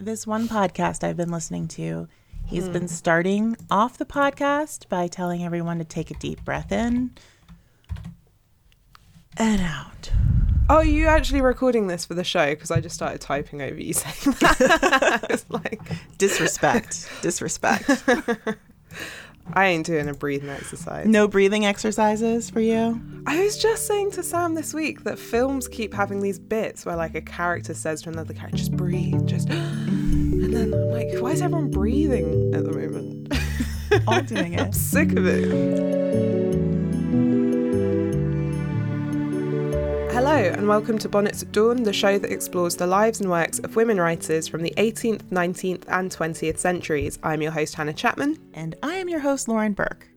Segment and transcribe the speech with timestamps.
[0.00, 2.08] this one podcast I've been listening to,
[2.46, 2.72] he's hmm.
[2.72, 7.10] been starting off the podcast by telling everyone to take a deep breath in
[9.36, 10.10] and out.
[10.70, 12.50] Oh, you actually recording this for the show?
[12.50, 15.26] Because I just started typing over you saying that.
[15.30, 15.80] it's like
[16.16, 17.08] Disrespect.
[17.22, 18.04] Disrespect.
[19.52, 21.06] I ain't doing a breathing exercise.
[21.06, 23.00] No breathing exercises for you?
[23.26, 26.96] I was just saying to Sam this week that films keep having these bits where
[26.96, 29.48] like a character says to another character, "Just breathe, just,"
[30.54, 33.32] and then I'm like, why is everyone breathing at the moment?
[34.08, 34.60] All doing it.
[34.60, 35.48] I'm sick of it.
[40.12, 43.60] Hello, and welcome to Bonnets at Dawn, the show that explores the lives and works
[43.60, 47.20] of women writers from the 18th, 19th, and 20th centuries.
[47.22, 50.09] I'm your host, Hannah Chapman, And I am your host, Lauren Burke.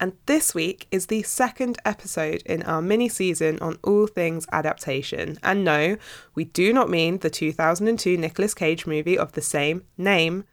[0.00, 5.38] And this week is the second episode in our mini season on all things adaptation.
[5.42, 5.98] And no,
[6.34, 10.44] we do not mean the 2002 Nicolas Cage movie of the same name.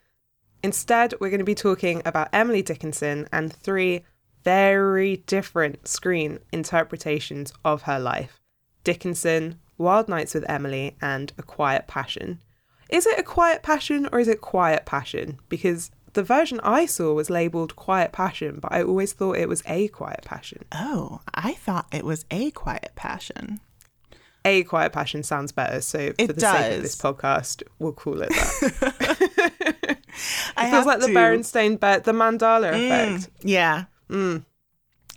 [0.61, 4.03] Instead, we're going to be talking about Emily Dickinson and three
[4.43, 8.41] very different screen interpretations of her life
[8.83, 12.41] Dickinson, Wild Nights with Emily, and A Quiet Passion.
[12.89, 15.39] Is it a quiet passion or is it quiet passion?
[15.49, 19.61] Because the version I saw was labeled quiet passion, but I always thought it was
[19.67, 20.65] a quiet passion.
[20.71, 23.59] Oh, I thought it was a quiet passion.
[24.43, 28.21] A quiet passion sounds better, so for It the sake of this podcast, we'll call
[28.21, 28.95] it that.
[29.83, 29.97] it
[30.57, 33.29] I feels like the to- Berenstain Bear, the Mandela Mm, effect.
[33.43, 33.85] yeah.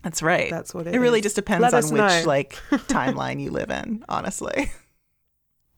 [0.02, 0.50] That's right.
[0.50, 1.24] That's what it it really is.
[1.24, 2.22] just depends Let on which know.
[2.26, 2.52] like
[2.88, 4.70] timeline you live in, honestly.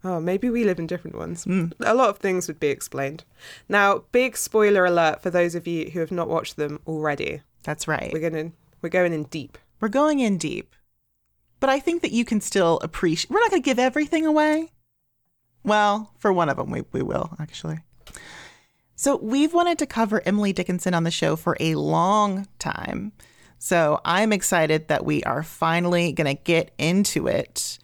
[0.04, 1.44] Oh, maybe we live in different ones.
[1.44, 1.72] Mm.
[1.80, 3.24] A lot of things would be explained.
[3.68, 7.42] Now, big spoiler alert for those of you who have not watched them already.
[7.62, 8.10] That's right.
[8.12, 8.50] We're gonna
[8.82, 9.58] we're going in deep.
[9.80, 10.74] We're going in deep.
[11.62, 13.30] But I think that you can still appreciate.
[13.30, 14.72] We're not going to give everything away.
[15.62, 17.78] Well, for one of them, we, we will, actually.
[18.96, 23.12] So, we've wanted to cover Emily Dickinson on the show for a long time.
[23.58, 27.78] So, I'm excited that we are finally going to get into it.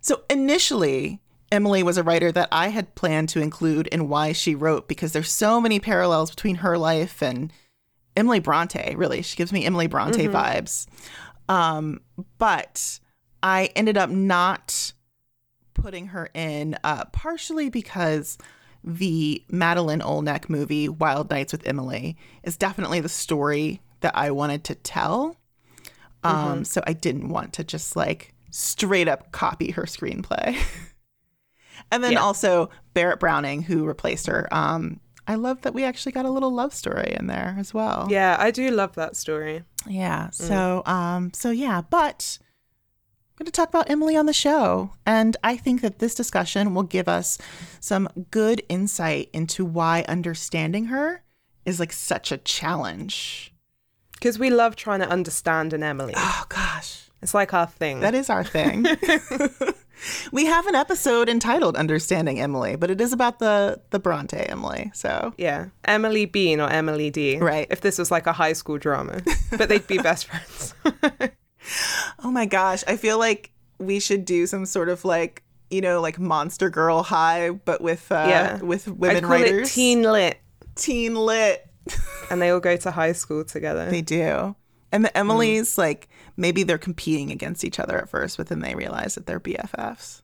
[0.00, 1.20] So, initially,
[1.52, 5.12] Emily was a writer that I had planned to include in why she wrote because
[5.12, 7.52] there's so many parallels between her life and
[8.16, 9.20] Emily Bronte, really.
[9.20, 10.86] She gives me Emily Bronte vibes.
[11.50, 12.00] Um,
[12.38, 12.98] but
[13.42, 14.92] I ended up not
[15.74, 18.38] putting her in, uh, partially because
[18.82, 24.64] the Madeleine Olnek movie, Wild Nights with Emily, is definitely the story that I wanted
[24.64, 25.36] to tell.
[26.24, 30.56] Um, So I didn't want to just like straight up copy her screenplay.
[31.90, 32.20] and then Yeah.
[32.20, 34.48] also Barrett Browning, who replaced her.
[34.52, 38.08] Um, I love that we actually got a little love story in there as well.
[38.10, 39.62] Yeah, I do love that story.
[39.86, 40.30] Yeah.
[40.30, 45.36] So, um, so yeah, but I'm going to talk about Emily on the show, and
[45.44, 47.38] I think that this discussion will give us
[47.80, 51.22] some good insight into why understanding her
[51.64, 53.54] is like such a challenge.
[54.14, 56.14] Because we love trying to understand an Emily.
[56.16, 58.00] Oh gosh, It's like our thing.
[58.00, 58.86] that is our thing.
[60.32, 64.90] we have an episode entitled "Understanding Emily," but it is about the the Bronte Emily.
[64.94, 65.66] So yeah.
[65.84, 67.38] Emily Bean or Emily D.
[67.38, 67.66] Right.
[67.70, 69.22] If this was like a high school drama.
[69.56, 70.74] but they'd be best friends.
[72.24, 76.00] Oh my gosh, I feel like we should do some sort of like you know
[76.00, 78.60] like Monster Girl High, but with uh, Yeah.
[78.62, 79.68] with women writers.
[79.70, 80.38] it teen lit.
[80.74, 81.64] teen lit.
[82.30, 83.90] And they all go to high school together.
[83.90, 84.54] They do,
[84.92, 88.74] and the Emilys like maybe they're competing against each other at first, but then they
[88.74, 90.22] realize that they're BFFs.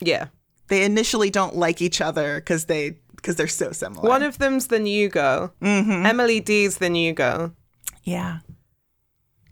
[0.00, 0.26] yeah.
[0.68, 4.08] They initially don't like each other because they because they're so similar.
[4.08, 5.52] One of them's the new girl.
[5.60, 6.06] mm-hmm.
[6.06, 7.52] Emily D's the new girl.
[8.04, 8.38] yeah,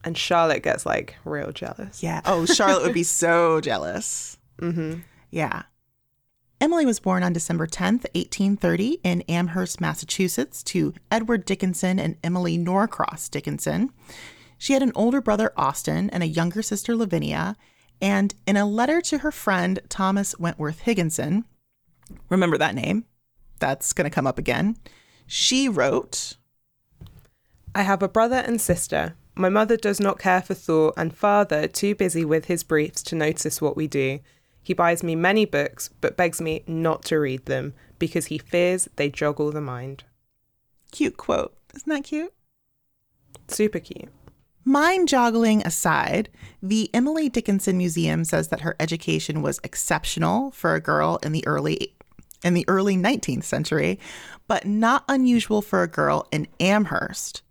[0.04, 2.02] And Charlotte gets like real jealous.
[2.04, 2.20] yeah.
[2.24, 4.38] Oh, Charlotte would be so jealous.
[4.62, 5.00] Mm-hmm.
[5.32, 5.62] Yeah.
[6.60, 12.58] Emily was born on December 10th, 1830, in Amherst, Massachusetts, to Edward Dickinson and Emily
[12.58, 13.92] Norcross Dickinson.
[14.58, 17.56] She had an older brother, Austin, and a younger sister, Lavinia.
[18.00, 21.44] And in a letter to her friend, Thomas Wentworth Higginson,
[22.28, 23.04] remember that name?
[23.60, 24.76] That's going to come up again.
[25.28, 26.36] She wrote,
[27.72, 29.14] I have a brother and sister.
[29.36, 33.14] My mother does not care for Thor, and father too busy with his briefs to
[33.14, 34.18] notice what we do.
[34.62, 38.88] He buys me many books, but begs me not to read them because he fears
[38.96, 40.04] they joggle the mind.
[40.92, 41.56] cute quote.
[41.74, 42.32] Isn't that cute?
[43.48, 44.08] Super cute.
[44.64, 46.28] Mind joggling aside,
[46.62, 51.46] the Emily Dickinson Museum says that her education was exceptional for a girl in the
[51.46, 51.94] early
[52.44, 53.98] in the early 19th century,
[54.46, 57.42] but not unusual for a girl in Amherst.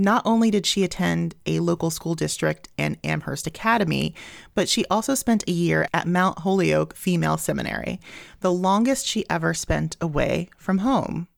[0.00, 4.14] Not only did she attend a local school district and Amherst Academy,
[4.54, 8.00] but she also spent a year at Mount Holyoke Female Seminary,
[8.40, 11.28] the longest she ever spent away from home.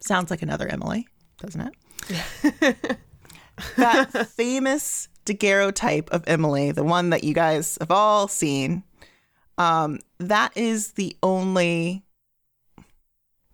[0.00, 1.06] Sounds like another Emily,
[1.38, 1.72] doesn't
[2.10, 2.98] it?
[3.76, 8.82] that famous daguerreotype of Emily, the one that you guys have all seen,
[9.56, 12.02] um, that is the only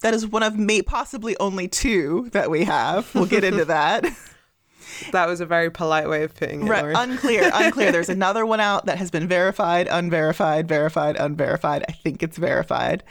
[0.02, 3.12] that is one of may possibly only two that we have.
[3.14, 4.04] We'll get into that.
[5.12, 6.70] that was a very polite way of putting it.
[6.70, 7.93] Right, unclear, unclear.
[7.93, 11.84] There's another one out that has been verified, unverified, verified, unverified.
[11.88, 13.02] I think it's verified.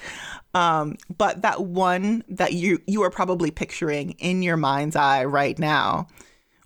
[0.54, 5.58] Um, but that one that you you are probably picturing in your mind's eye right
[5.58, 6.08] now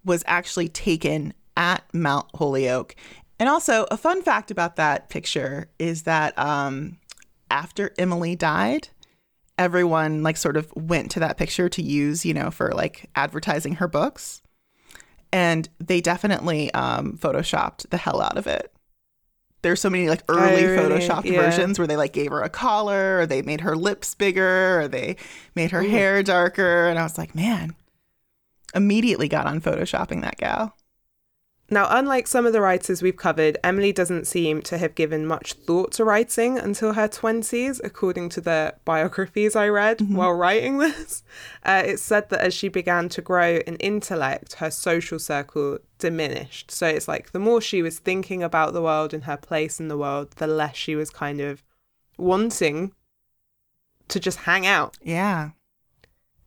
[0.03, 2.95] was actually taken at Mount Holyoke.
[3.39, 6.97] And also, a fun fact about that picture is that um,
[7.51, 8.89] after Emily died,
[9.57, 13.75] everyone like sort of went to that picture to use, you know, for like advertising
[13.75, 14.41] her books.
[15.31, 18.71] And they definitely um, photoshopped the hell out of it.
[19.61, 21.41] There's so many like early really, photoshopped yeah.
[21.41, 24.87] versions where they like gave her a collar or they made her lips bigger or
[24.87, 25.15] they
[25.55, 25.89] made her Ooh.
[25.89, 26.87] hair darker.
[26.87, 27.75] And I was like, man,
[28.75, 30.75] immediately got on photoshopping that gal.
[31.69, 35.53] Now, unlike some of the writers we've covered, Emily doesn't seem to have given much
[35.53, 40.15] thought to writing until her 20s, according to the biographies I read mm-hmm.
[40.15, 41.23] while writing this.
[41.63, 46.69] Uh, it's said that as she began to grow in intellect, her social circle diminished.
[46.69, 49.87] So it's like the more she was thinking about the world and her place in
[49.87, 51.63] the world, the less she was kind of
[52.15, 52.93] wanting
[54.09, 54.99] to just hang out.
[55.01, 55.51] Yeah.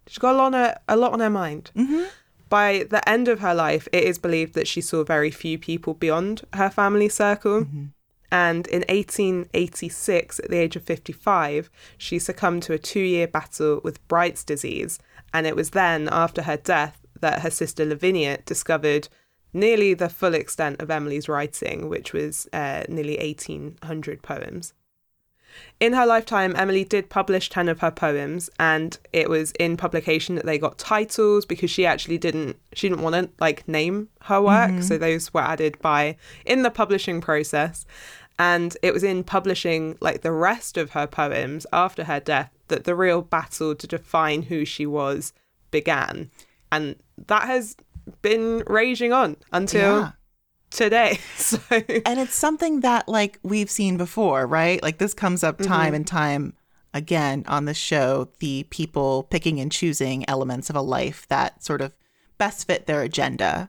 [0.07, 1.73] She's got a lot on her, a lot on her mind.
[1.75, 2.05] Mm-hmm.
[2.49, 5.95] By the end of her life, it is believed that she saw very few people
[5.95, 7.63] beyond her family circle.
[7.63, 7.85] Mm-hmm.
[8.31, 13.81] And in 1886, at the age of 55, she succumbed to a two year battle
[13.83, 14.99] with Bright's disease.
[15.33, 19.09] And it was then, after her death, that her sister Lavinia discovered
[19.53, 24.75] nearly the full extent of Emily's writing, which was uh, nearly 1,800 poems.
[25.81, 30.35] In her lifetime, Emily did publish 10 of her poems, and it was in publication
[30.35, 34.41] that they got titles because she actually didn't she didn't want to like name her
[34.43, 34.83] work, mm-hmm.
[34.83, 37.87] so those were added by in the publishing process.
[38.41, 42.85] And it was in publishing like the rest of her poems after her death that
[42.85, 45.33] the real battle to define who she was
[45.71, 46.31] began.
[46.71, 46.97] And
[47.27, 47.77] that has
[48.23, 50.11] been raging on until yeah
[50.71, 51.19] today.
[51.37, 54.83] So And it's something that like we've seen before, right?
[54.83, 55.95] Like this comes up time mm-hmm.
[55.95, 56.55] and time
[56.93, 61.81] again on the show, the people picking and choosing elements of a life that sort
[61.81, 61.93] of
[62.37, 63.69] best fit their agenda.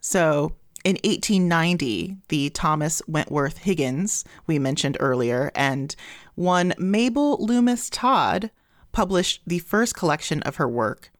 [0.00, 0.54] So
[0.84, 5.94] in 1890, the Thomas Wentworth Higgins we mentioned earlier and
[6.36, 8.50] one Mabel Loomis Todd
[8.92, 11.10] published the first collection of her work.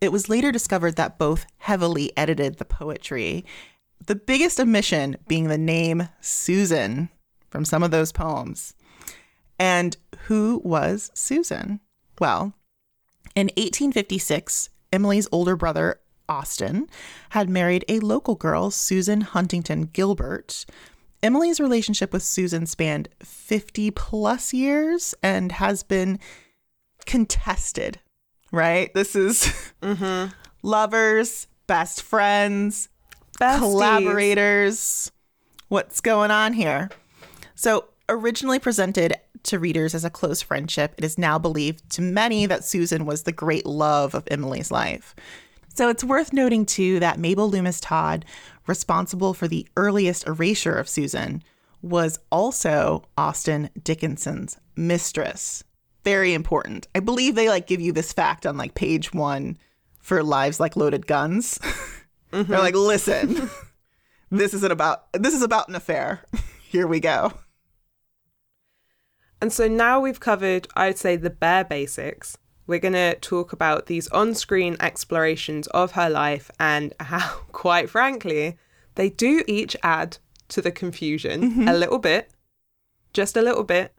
[0.00, 3.44] It was later discovered that both heavily edited the poetry
[4.06, 7.10] the biggest omission being the name Susan
[7.50, 8.74] from some of those poems.
[9.58, 11.80] And who was Susan?
[12.18, 12.54] Well,
[13.34, 16.88] in 1856, Emily's older brother, Austin,
[17.30, 20.64] had married a local girl, Susan Huntington Gilbert.
[21.22, 26.18] Emily's relationship with Susan spanned 50 plus years and has been
[27.04, 28.00] contested,
[28.52, 28.92] right?
[28.94, 30.32] This is mm-hmm.
[30.62, 32.88] lovers, best friends,
[33.40, 33.58] Besties.
[33.58, 35.12] collaborators.
[35.68, 36.90] What's going on here?
[37.54, 42.46] So, originally presented to readers as a close friendship, it is now believed to many
[42.46, 45.14] that Susan was the great love of Emily's life.
[45.68, 48.24] So, it's worth noting too that Mabel Loomis Todd,
[48.66, 51.42] responsible for the earliest erasure of Susan,
[51.82, 55.64] was also Austin Dickinson's mistress.
[56.04, 56.88] Very important.
[56.94, 59.56] I believe they like give you this fact on like page one
[59.98, 61.58] for Lives Like Loaded Guns.
[62.32, 62.50] Mm-hmm.
[62.50, 63.50] They're like, listen,
[64.30, 66.24] this isn't about this is about an affair.
[66.62, 67.32] Here we go.
[69.42, 72.36] And so now we've covered, I'd say, the bare basics.
[72.66, 77.20] We're going to talk about these on screen explorations of her life and how,
[77.52, 78.58] quite frankly,
[78.94, 80.18] they do each add
[80.48, 81.68] to the confusion mm-hmm.
[81.68, 82.30] a little bit,
[83.12, 83.94] just a little bit.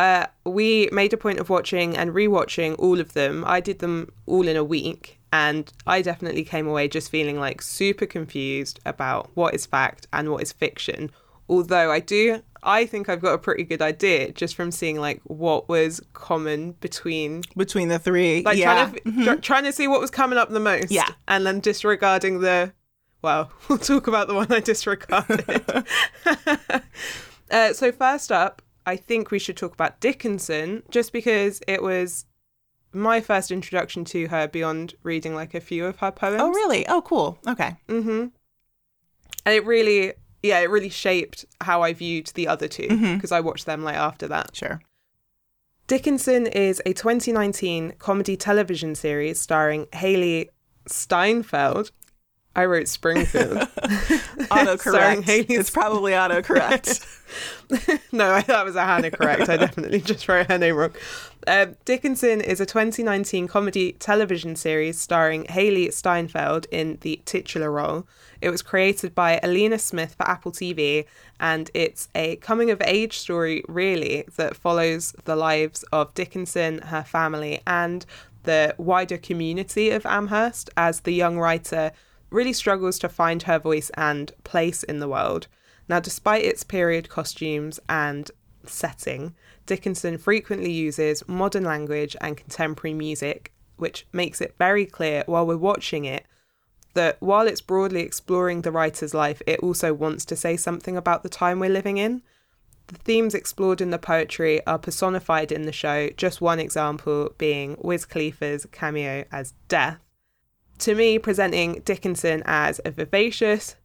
[0.00, 3.44] Uh, we made a point of watching and rewatching all of them.
[3.46, 7.62] I did them all in a week and I definitely came away just feeling like
[7.62, 11.10] super confused about what is fact and what is fiction.
[11.48, 15.20] Although I do, I think I've got a pretty good idea just from seeing like
[15.24, 18.42] what was common between between the three.
[18.42, 18.74] Like yeah.
[18.74, 19.40] trying to mm-hmm.
[19.40, 20.90] trying to see what was coming up the most.
[20.90, 22.72] Yeah, and then disregarding the.
[23.22, 25.64] Well, we'll talk about the one I disregarded.
[27.50, 32.26] uh, so first up, I think we should talk about Dickinson, just because it was
[32.92, 36.40] my first introduction to her beyond reading like a few of her poems.
[36.40, 36.86] Oh, really?
[36.88, 37.38] Oh, cool.
[37.46, 37.76] Okay.
[37.88, 38.26] Mm-hmm.
[39.44, 43.40] And it really, yeah, it really shaped how I viewed the other two because I
[43.40, 44.54] watched them like after that.
[44.54, 44.80] Sure.
[45.86, 50.48] Dickinson is a 2019 comedy television series starring Hailee
[50.86, 51.90] Steinfeld.
[52.54, 53.68] I wrote Springfield.
[53.68, 53.68] Starring
[54.50, 55.22] Autocorrect.
[55.24, 57.08] Hayley it's probably autocorrect.
[58.12, 59.48] no, I thought it was a Hannah correct.
[59.48, 60.94] I definitely just wrote her name wrong.
[61.46, 68.06] Um, Dickinson is a 2019 comedy television series starring Hailee Steinfeld in the titular role.
[68.40, 71.06] It was created by Alena Smith for Apple TV,
[71.40, 77.02] and it's a coming of age story, really, that follows the lives of Dickinson, her
[77.02, 78.04] family, and
[78.42, 81.92] the wider community of Amherst as the young writer
[82.32, 85.48] really struggles to find her voice and place in the world.
[85.88, 88.30] Now, despite its period costumes and
[88.64, 89.34] setting,
[89.66, 95.56] Dickinson frequently uses modern language and contemporary music, which makes it very clear while we're
[95.56, 96.24] watching it
[96.94, 101.22] that while it's broadly exploring the writer's life, it also wants to say something about
[101.22, 102.22] the time we're living in.
[102.88, 107.76] The themes explored in the poetry are personified in the show, just one example being
[107.80, 109.98] Wiz Khalifa's cameo as Death.
[110.82, 113.76] To me, presenting Dickinson as a vivacious,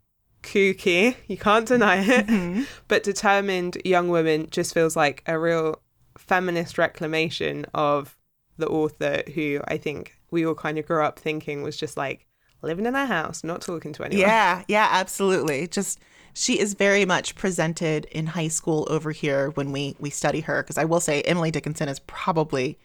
[0.42, 2.63] kooky, you can't deny it, mm-hmm.
[2.88, 5.80] but determined young woman just feels like a real
[6.18, 8.18] feminist reclamation of
[8.58, 12.25] the author who I think we all kind of grew up thinking was just like
[12.63, 14.27] living in a house, not talking to anyone.
[14.27, 15.68] Yeah, yeah, absolutely.
[15.68, 16.00] Just
[16.34, 20.63] she is very much presented in high school over here when we we study her
[20.63, 22.80] because I will say Emily Dickinson is probably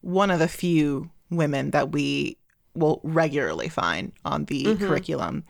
[0.00, 2.38] one of the few women that we
[2.74, 5.44] will regularly find on the curriculum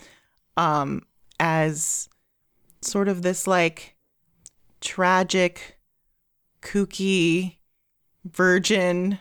[0.57, 1.03] um
[1.39, 2.09] as
[2.83, 3.95] sort of this like
[4.81, 5.79] tragic
[6.63, 7.57] kooky
[8.25, 9.19] virgin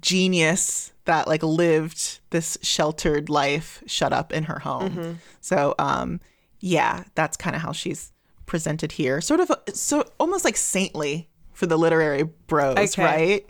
[0.00, 5.18] genius that like lived this sheltered life shut up in her home.
[5.40, 6.20] So um
[6.60, 8.12] yeah, that's kind of how she's
[8.46, 9.20] presented here.
[9.20, 13.02] Sort of so almost like saintly for the literary bros, Okay.
[13.04, 13.46] right?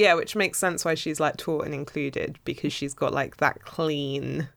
[0.00, 3.64] Yeah, which makes sense why she's like taught and included because she's got like that
[3.64, 4.48] clean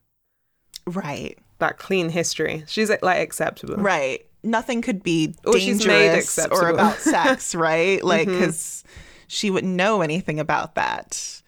[0.86, 1.38] Right.
[1.60, 2.64] that clean history.
[2.68, 3.76] She's like acceptable.
[3.76, 4.26] Right.
[4.44, 8.04] Nothing could be Or dangerous or about sex, right?
[8.04, 8.84] Like, because
[9.28, 11.42] she wouldn't know anything about that.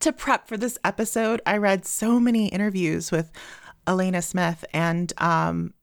[0.00, 3.32] To prep for this episode, I read so many interviews with
[3.88, 5.74] Elena Smith and, um,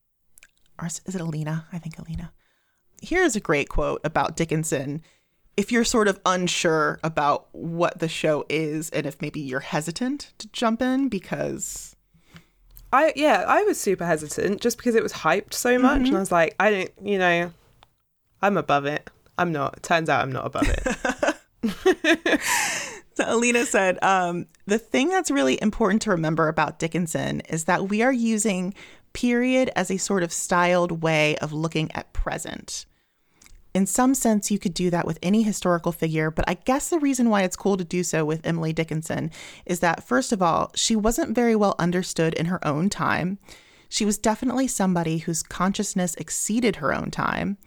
[0.79, 1.65] or is is it Elena?
[1.73, 2.31] I think Elena.
[3.01, 5.01] Here's a great quote about Dickinson.
[5.57, 10.33] If you're sort of unsure about what the show is, and if maybe you're hesitant
[10.39, 11.95] to jump in because
[12.91, 16.19] I yeah, I was super hesitant just because it was hyped so much and I
[16.19, 17.51] was like, I don't you know,
[18.41, 19.09] I'm above it.
[19.37, 19.81] I'm not.
[19.83, 22.41] Turns out I'm not above it.
[23.15, 27.87] So Alena said, um, the thing that's really important to remember about Dickinson is that
[27.87, 28.73] we are using
[29.13, 32.85] period as a sort of styled way of looking at present.
[33.75, 36.97] In some sense, you could do that with any historical figure, but I guess the
[36.97, 39.31] reason why it's cool to do so with Emily Dickinson
[39.65, 43.37] is that, first of all, she wasn't very well understood in her own time.
[43.89, 47.57] She was definitely somebody whose consciousness exceeded her own time.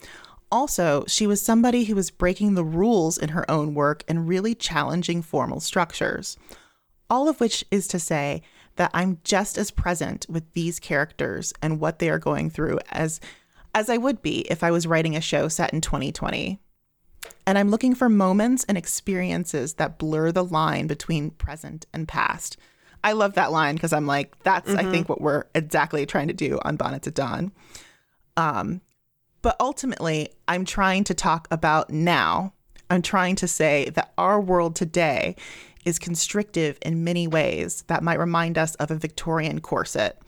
[0.51, 4.55] Also, she was somebody who was breaking the rules in her own work and really
[4.55, 6.39] challenging formal structures.
[7.11, 8.41] All of which is to say
[8.77, 13.21] that I'm just as present with these characters and what they are going through as
[13.75, 16.59] as I would be if I was writing a show set in 2020.
[17.47, 22.57] And I'm looking for moments and experiences that blur the line between present and past.
[23.03, 26.35] I love that line because I'm like, that's I think what we're exactly trying to
[26.35, 27.53] do on Bonnets at Dawn.
[28.37, 28.81] Um,
[29.41, 32.55] but ultimately, I'm trying to talk about now.
[32.91, 35.37] I'm trying to say that our world today
[35.85, 40.21] is constrictive in many ways that might remind us of a Victorian corset.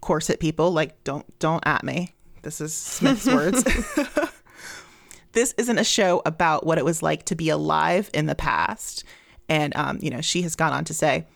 [0.00, 2.14] Corset people, like don't don't at me.
[2.42, 3.62] This is Smith's words.
[5.32, 9.04] this isn't a show about what it was like to be alive in the past.
[9.48, 11.26] And um, you know, she has gone on to say,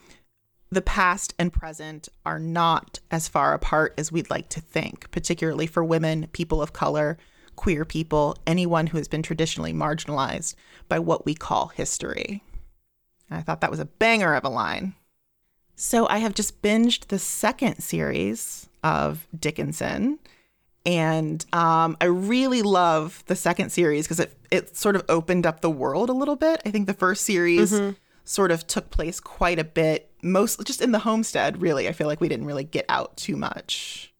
[0.69, 5.65] the past and present are not as far apart as we'd like to think, particularly
[5.65, 7.17] for women, people of color,
[7.55, 10.55] queer people, anyone who has been traditionally marginalized
[10.89, 12.43] by what we call history.
[13.29, 14.93] And I thought that was a banger of a line.
[15.79, 20.17] So I have just binged the second series of Dickinson.
[20.87, 25.61] And um, I really love the second series because it, it sort of opened up
[25.61, 26.61] the world a little bit.
[26.65, 27.79] I think the first series
[28.23, 31.87] sort of took place quite a bit, most just in the homestead, really.
[31.87, 34.13] I feel like we didn't really get out too much.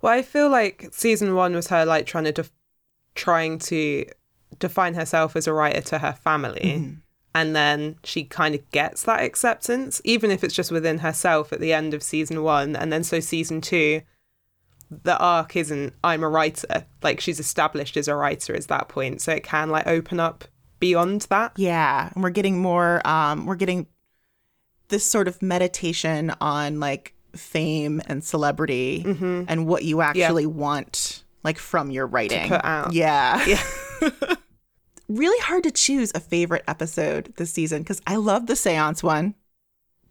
[0.00, 2.52] Well, I feel like season one was her like trying to def-
[3.14, 4.06] trying to
[4.58, 6.96] define herself as a writer to her family,
[7.34, 11.60] and then she kind of gets that acceptance, even if it's just within herself at
[11.60, 12.76] the end of season one.
[12.76, 14.02] And then so season two,
[14.90, 16.84] the arc isn't I'm a writer.
[17.02, 19.22] Like she's established as a writer at that point.
[19.22, 20.44] So it can like open up
[20.80, 21.52] beyond that.
[21.56, 22.10] Yeah.
[22.14, 23.86] And we're getting more um we're getting
[24.88, 29.44] this sort of meditation on like fame and celebrity Mm-hmm.
[29.48, 32.50] and what you actually want like from your writing.
[32.50, 33.42] Yeah.
[33.46, 33.62] Yeah.
[35.16, 39.34] really hard to choose a favorite episode this season because I love the seance one.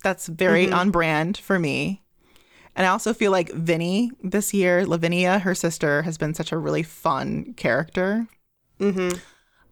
[0.04, 0.74] That's very Mm-hmm.
[0.74, 2.02] on brand for me.
[2.76, 6.58] And I also feel like Vinny this year, Lavinia, her sister, has been such a
[6.58, 8.28] really fun character.
[8.80, 9.18] Mm-hmm.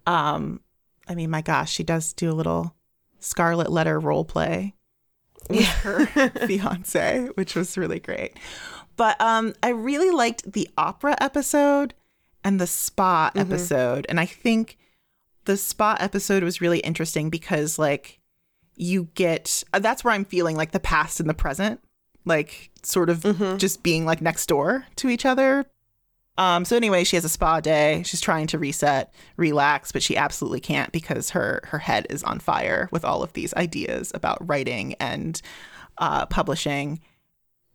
[0.06, 0.60] Um,
[1.08, 2.76] I mean, my gosh, she does do a little
[3.20, 4.76] Scarlet Letter role play
[5.50, 6.06] with her
[6.48, 8.34] fiance, which was really great.
[8.98, 11.94] But um, I really liked the opera episode
[12.44, 14.78] and the spa episode, and I think
[15.46, 18.20] the spa episode was really interesting because like
[18.76, 21.82] you get uh, that's where I'm feeling like the past and the present,
[22.26, 23.24] like sort of
[23.58, 25.66] just being like next door to each other.
[26.38, 28.02] Um, so anyway, she has a spa day.
[28.06, 32.40] She's trying to reset, relax, but she absolutely can't because her her head is on
[32.40, 35.42] fire with all of these ideas about writing and
[35.98, 37.02] uh, publishing,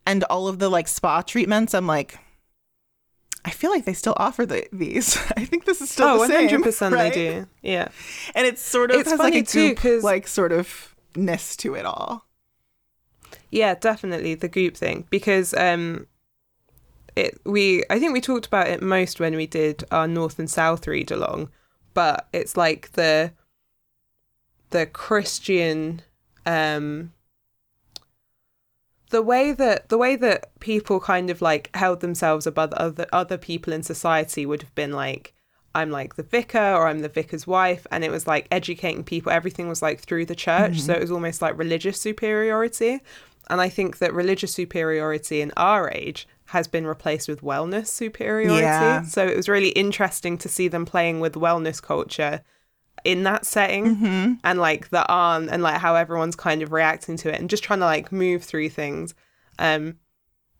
[0.07, 1.75] and all of the like spa treatments.
[1.75, 2.17] I'm like,
[3.45, 5.15] I feel like they still offer the, these.
[5.37, 7.13] I think this is still Oh, the same, 100% right?
[7.13, 7.47] they do.
[7.61, 7.89] Yeah.
[8.33, 11.55] And it's sort of It's has funny like a too, goop, like sort of ness
[11.57, 12.25] to it all.
[13.51, 16.07] Yeah, definitely the goop thing because um
[17.15, 20.49] it we I think we talked about it most when we did our North and
[20.49, 21.49] South read along,
[21.93, 23.31] but it's like the
[24.71, 26.01] the Christian
[26.45, 27.11] um
[29.09, 33.37] the way that the way that people kind of like held themselves above other other
[33.37, 35.33] people in society would have been like
[35.73, 37.85] I'm like the vicar or I'm the vicar's wife.
[37.91, 40.73] And it was like educating people everything was like through the church.
[40.73, 40.85] Mm-hmm.
[40.85, 43.01] So it was almost like religious superiority.
[43.49, 48.61] And I think that religious superiority in our age has been replaced with wellness superiority.
[48.61, 49.03] Yeah.
[49.03, 52.41] so it was really interesting to see them playing with wellness culture
[53.05, 57.29] in that setting and like the aunt and like how everyone's kind of reacting to
[57.33, 59.13] it and just trying to like move through things.
[59.57, 59.97] Um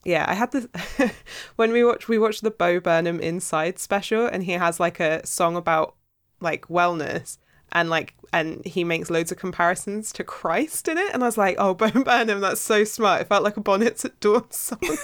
[0.05, 0.67] yeah i had this
[1.57, 5.25] when we watched we watched the bo burnham inside special and he has like a
[5.25, 5.95] song about
[6.39, 7.37] like wellness
[7.71, 11.37] and like and he makes loads of comparisons to christ in it and i was
[11.37, 13.21] like oh bo burnham that's so smart.
[13.21, 14.79] It felt like a bonnets at dawn song.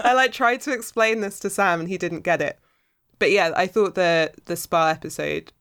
[0.00, 2.58] I like tried to explain this to sam and he didn't get it.
[3.18, 5.52] But yeah i thought the the spa episode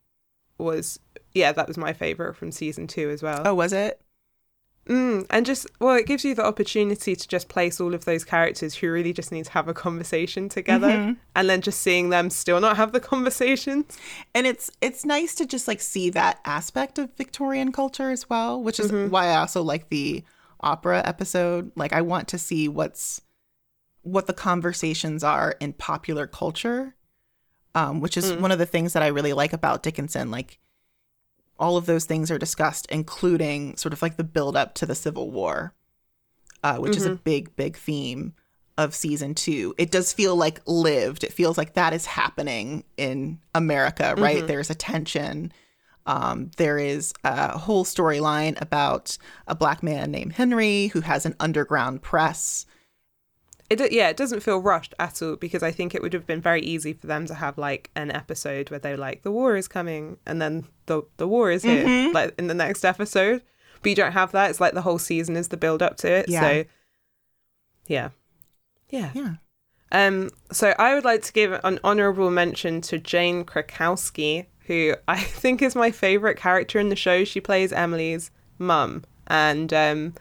[0.62, 1.00] was
[1.34, 4.02] yeah that was my favorite from season two as well Oh, was it?
[4.88, 8.24] mm, and just well it gives you the opportunity to just place all of those
[8.24, 11.14] characters who really just need to have a conversation together Mm-hmm.
[11.36, 13.98] and then just seeing them still not have the conversations
[14.34, 18.62] and it's it's nice to just like see that aspect of Victorian culture as well,
[18.62, 19.12] which is Mm-hmm.
[19.12, 20.24] why I also like the
[20.62, 21.72] opera episode.
[21.76, 23.22] Like I want to see what's
[24.04, 26.96] what the conversations are in popular culture,
[27.76, 28.40] um, which is Mm.
[28.42, 30.32] one of the things that I really like about Dickinson.
[30.32, 30.60] Like
[31.60, 34.96] all of those things are discussed, including sort of like the build up to the
[34.96, 35.74] Civil War,
[36.64, 37.24] uh, which is a Mm-hmm.
[37.24, 38.34] big big theme
[38.78, 39.76] of season two.
[39.78, 41.24] It does feel like lived.
[41.24, 44.38] It feels like that is happening in America, right?
[44.38, 44.48] Mm-hmm.
[44.48, 45.52] There's a tension.
[46.08, 51.36] Um, there is a whole storyline about a black man named Henry who has an
[51.40, 52.66] underground press.
[53.80, 56.42] It yeah it doesn't feel rushed at all because i think it would have been
[56.42, 59.68] very easy for them to have like an episode where they're like the war is
[59.68, 62.14] coming and then the the war is here Mm-hmm.
[62.14, 63.42] like in the next episode
[63.82, 66.12] but you don't have that it's like the whole season is the build up to
[66.12, 66.42] it Yeah.
[66.42, 66.64] so
[67.88, 68.10] yeah
[68.90, 69.34] yeah Yeah.
[69.94, 75.20] Um, so I would like to give an honorable mention to Jane Krakowski, who I
[75.42, 77.26] think is my favorite character in the show.
[77.26, 80.14] She plays Emily's mum, and um,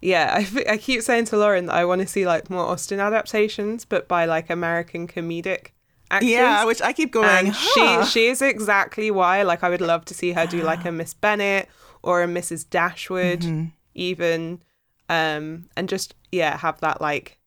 [0.00, 3.00] yeah, I, I keep saying to Lauren that I want to see like more Austen
[3.00, 5.68] adaptations, but by like American comedic
[6.10, 6.28] actors.
[6.30, 7.28] Yeah, which I keep going.
[7.28, 8.04] and huh.
[8.04, 9.42] she she is exactly why.
[9.42, 11.68] Like I would love to see her do like a Miss Bennet
[12.02, 12.68] or a Mrs.
[12.68, 13.64] Dashwood, Mm-hmm.
[13.94, 14.62] even,
[15.08, 17.38] um, and just yeah, have that like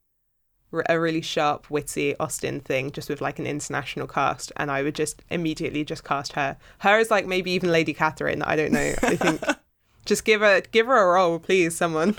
[0.73, 4.51] r- a really sharp, witty Austen thing, just with like an international cast.
[4.57, 6.57] And I would just immediately just cast her.
[6.79, 8.41] Her is like maybe even Lady Catherine.
[8.41, 8.93] I don't know.
[9.03, 9.41] I think
[10.09, 12.15] just give her give her a role, please, someone.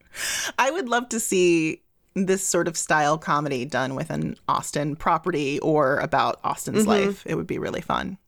[0.58, 1.82] I would love to see
[2.14, 6.88] this sort of style comedy done with an Austen property or about Austen's Mm-hmm.
[6.88, 7.22] life.
[7.26, 8.18] It would be really fun.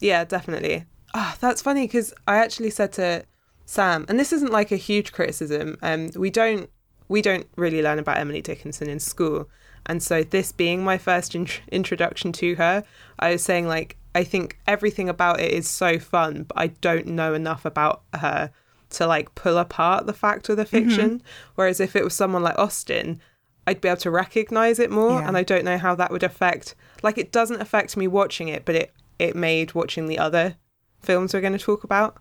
[0.00, 0.84] Yeah, definitely.
[1.14, 3.24] Ah, that's funny because I actually said to
[3.64, 5.78] Sam, and this isn't like a huge criticism.
[5.82, 6.68] Um, we don't
[7.08, 9.48] we don't really learn about Emily Dickinson in school,
[9.86, 12.82] and so this being my first int- introduction to her,
[13.18, 17.06] I was saying like I think everything about it is so fun, but I don't
[17.06, 18.50] know enough about her
[18.90, 21.20] to like pull apart the fact or the fiction.
[21.56, 23.20] Whereas if it was someone like Austen,
[23.66, 25.26] I'd be able to recognize it more, Yeah.
[25.26, 26.74] and I don't know how that would affect.
[27.02, 30.56] Like, it doesn't affect me watching it, but it it made watching the other
[31.00, 32.18] films we're going to talk about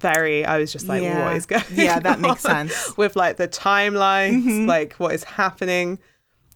[0.00, 0.44] very.
[0.44, 1.24] I was just like, Yeah.
[1.24, 1.64] what is going?
[1.72, 2.96] Yeah, that makes sense.
[2.96, 4.66] With like the timelines, Mhm.
[4.66, 5.98] like what is happening.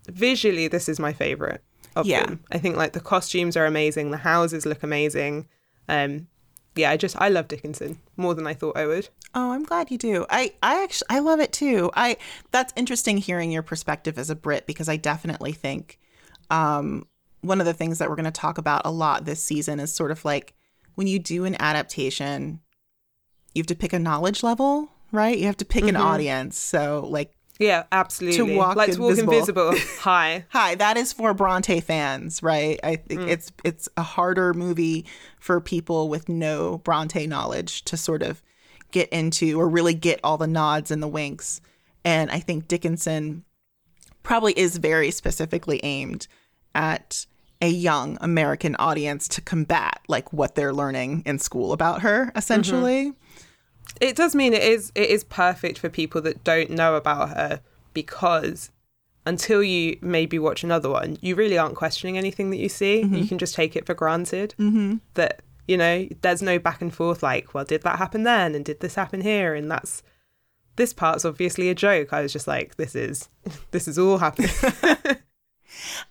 [0.08, 1.62] Visually, this is my favorite
[1.96, 2.24] of Yeah.
[2.26, 2.44] them.
[2.50, 5.48] I think like the costumes are amazing, the houses look amazing.
[5.88, 6.28] Um,
[6.76, 9.08] yeah, I just I love Dickinson more than I thought I would.
[9.34, 10.24] Oh, I'm glad you do.
[10.30, 11.90] I, I actually I love it too.
[11.94, 12.16] I
[12.52, 15.98] that's interesting hearing your perspective as a Brit because I definitely think
[16.50, 17.06] um,
[17.42, 19.92] one of the things that we're going to talk about a lot this season is
[19.92, 20.54] sort of like
[20.94, 22.60] when you do an adaptation,
[23.54, 25.38] you have to pick a knowledge level, right?
[25.38, 26.00] You have to pick an Mhm.
[26.00, 26.58] audience.
[26.58, 28.56] So like, Yeah, absolutely.
[28.56, 29.68] walk like to walk invisible.
[29.68, 29.74] invisible.
[30.00, 30.46] Hi.
[30.48, 32.80] hi, that is for Bronte fans, right?
[32.82, 33.28] I think mm.
[33.28, 35.04] it's it's a harder movie
[35.38, 38.42] for people with no Bronte knowledge to sort of
[38.92, 41.60] get into or really get all the nods and the winks.
[42.02, 43.44] And I think Dickinson
[44.22, 46.28] probably is very specifically aimed
[46.74, 47.26] at
[47.60, 52.38] a young American audience to combat like what they're learning in school about her mm-hmm.
[52.38, 53.12] essentially.
[54.00, 57.60] It does mean it is it is perfect for people that don't know about her
[57.94, 58.70] because
[59.26, 63.02] until you maybe watch another one, you really aren't questioning anything that you see.
[63.02, 64.96] You can just take it for granted Mm-hmm.
[65.14, 68.64] that you know there's no back and forth like, well, did that happen then, and
[68.64, 70.02] did this happen here, and that's
[70.76, 72.12] this part's obviously a joke.
[72.12, 73.28] I was just like, this is
[73.70, 74.50] this is all happening.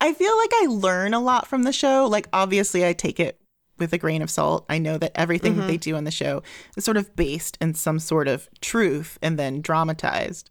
[0.02, 2.08] I feel like I learn a lot from the show.
[2.08, 3.40] Like, obviously, I take it
[3.80, 4.66] with a grain of salt.
[4.70, 6.44] I know that everything that they do on the show
[6.76, 10.50] is sort of based in some sort of truth and then dramatized.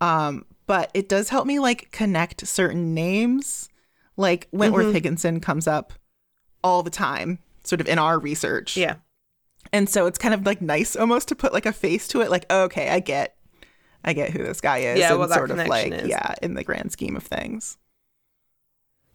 [0.00, 3.68] Um, but it does help me like connect certain names.
[4.16, 5.92] Like Wentworth Higginson comes up
[6.64, 8.76] all the time, sort of in our research.
[8.76, 8.96] yeah.
[9.72, 12.30] And so it's kind of like nice almost to put like a face to it,
[12.30, 13.36] like, okay, I get
[14.04, 14.98] I get who this guy is.
[15.00, 16.08] Yeah, and that sort of like is.
[16.08, 17.76] yeah, in the grand scheme of things.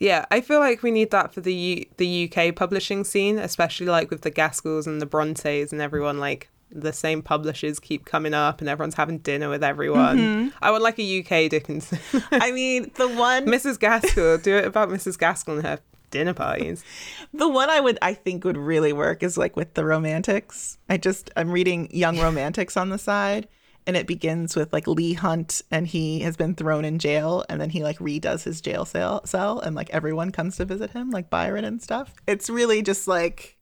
[0.01, 3.85] Yeah, I feel like we need that for the U- the UK publishing scene, especially
[3.85, 6.19] like with the Gaskells and the Brontes and everyone.
[6.19, 10.17] Like the same publishers keep coming up, and everyone's having dinner with everyone.
[10.17, 10.57] Mm-hmm.
[10.59, 11.99] I would like a UK Dickinson.
[12.31, 13.79] I mean, the one Mrs.
[13.79, 15.19] Gaskell, do it about Mrs.
[15.19, 16.83] Gaskell and her dinner parties.
[17.33, 20.79] The one I would I think would really work is like with the romantics.
[20.89, 23.47] I just I'm reading Young Romantics on the side
[23.87, 27.59] and it begins with like Leigh Hunt and he has been thrown in jail and
[27.59, 31.09] then he like redoes his jail cell cell and like everyone comes to visit him
[31.09, 32.13] like Byron and stuff.
[32.27, 33.57] It's really just like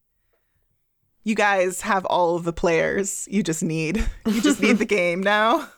[1.24, 3.28] you guys have all of the players.
[3.32, 5.70] You just need you just need the game now.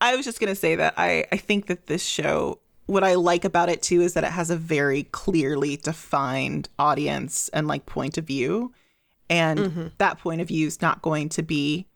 [0.00, 3.44] I was just gonna say that I I think that this show what I like
[3.44, 8.18] about it too is that it has a very clearly defined audience and like point
[8.18, 8.72] of view.
[9.28, 9.86] And mm-hmm.
[9.98, 11.86] that point of view is not going to be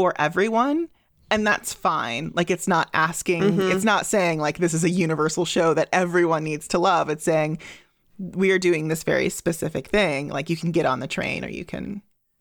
[0.00, 0.88] for everyone.
[1.30, 2.32] And that's fine.
[2.34, 3.70] Like it's not asking, mm-hmm.
[3.70, 7.10] it's not saying like this is a universal show that everyone needs to love.
[7.10, 7.58] It's saying
[8.18, 10.28] we are doing this very specific thing.
[10.28, 12.00] Like you can get on the train or you can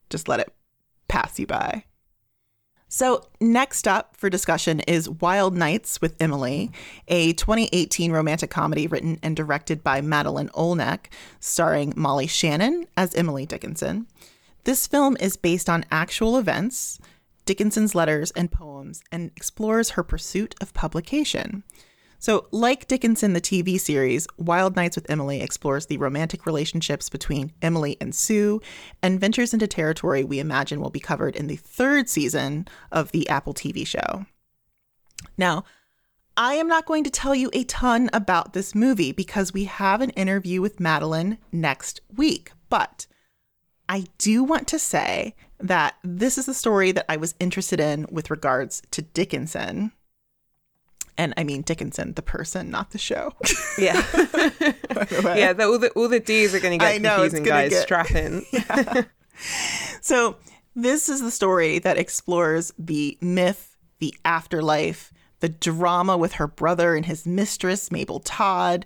[0.09, 0.53] just let it
[1.09, 1.83] pass you by.
[2.87, 6.71] So, next up for discussion is Wild Nights with Emily,
[7.09, 11.07] a 2018 romantic comedy written and directed by Madeleine Olnek,
[11.41, 14.07] starring Molly Shannon as Emily Dickinson.
[14.63, 16.99] This film is based on actual events,
[17.49, 21.63] Dickinson's letters and poems, and explores her pursuit of publication.
[22.19, 27.51] So, like Dickinson, the TV series, Wild Nights with Emily explores the romantic relationships between
[27.59, 28.61] Emily and Sue
[29.01, 33.27] and ventures into territory we imagine will be covered in the third season of the
[33.29, 34.27] Apple TV show.
[35.35, 35.63] Now,
[36.37, 40.01] I am not going to tell you a ton about this movie because we have
[40.01, 43.07] an interview with Madeleine next week, but
[43.89, 48.05] I do want to say that this is the story that I was interested in
[48.11, 49.91] with regards to Dickinson.
[51.17, 53.33] And I mean Dickinson, the person, not the show.
[53.77, 55.53] Yeah, the yeah.
[55.53, 57.69] The, all the all the D's are going to I get know, it's confusing, guys.
[57.71, 58.43] get- Strap in.
[60.01, 60.35] So,
[60.75, 66.95] this is the story that explores the myth, the afterlife, the drama with her brother
[66.95, 68.85] and his mistress, Mabel Todd.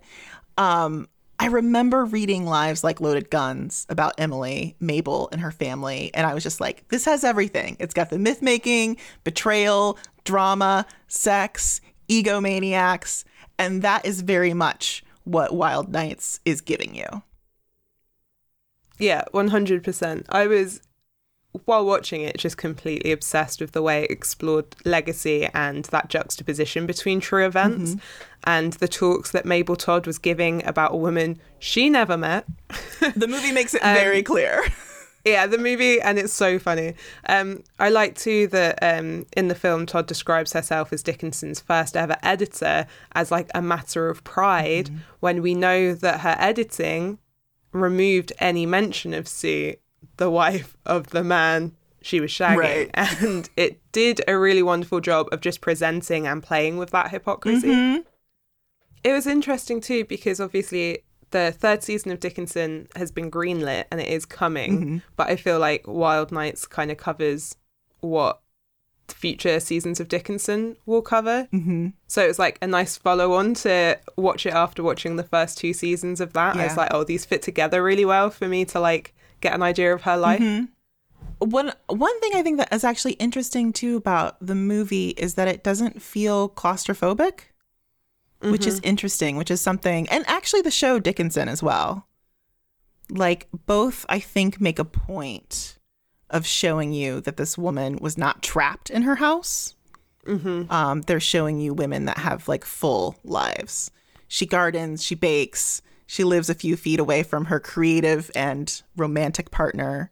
[0.57, 1.07] Um,
[1.39, 6.33] I remember reading Lives Like Loaded Guns about Emily, Mabel, and her family, and I
[6.33, 7.75] was just like, this has everything.
[7.79, 13.25] It's got the myth making, betrayal, drama, sex, egomaniacs,
[13.57, 17.23] and that is very much what Wild Nights is giving you.
[18.99, 20.25] Yeah, one hundred percent.
[20.29, 20.81] I was
[21.65, 26.85] while watching it, just completely obsessed with the way it explored legacy and that juxtaposition
[26.85, 27.99] between true events Mm-hmm.
[28.45, 32.45] and the talks that Mabel Todd was giving about a woman she never met.
[33.15, 34.63] The movie makes it Um, very clear.
[35.25, 36.95] Yeah, the movie, and it's so funny.
[37.29, 41.95] Um, I like too that um, in the film, Todd describes herself as Dickinson's first
[41.95, 44.89] ever editor as like a matter of pride
[45.21, 47.19] when we know that her editing
[47.71, 49.75] removed any mention of Sue,
[50.17, 52.57] the wife of the man she was shagging.
[52.57, 52.91] Right.
[53.21, 57.67] And it did a really wonderful job of just presenting and playing with that hypocrisy.
[57.69, 58.01] Mm-hmm.
[59.03, 60.99] It was interesting too because obviously
[61.31, 64.97] the third season of Dickinson has been greenlit and it is coming, Mm-hmm.
[65.15, 67.55] but I feel like Wild Nights kind of covers
[68.01, 68.41] what
[69.07, 71.47] future seasons of Dickinson will cover.
[71.53, 71.89] Mm-hmm.
[72.07, 75.57] So it was like a nice follow on to watch it after watching the first
[75.57, 76.55] two seasons of that.
[76.55, 79.13] I was like, oh, these fit together really well for me to like
[79.43, 80.39] get an idea of her life.
[80.39, 80.65] Mm-hmm.
[81.49, 85.47] One one thing I think that is actually interesting too about the movie is that
[85.47, 87.41] it doesn't feel claustrophobic,
[88.39, 92.07] which is interesting, which is something and actually the show Dickinson as well.
[93.09, 95.77] Like both I think make a point
[96.29, 99.75] of showing you that this woman was not trapped in her house.
[100.25, 100.71] Mm-hmm.
[100.71, 103.91] Um, they're showing you women that have like full lives.
[104.27, 109.51] She gardens, she bakes, she lives a few feet away from her creative and romantic
[109.51, 110.11] partner.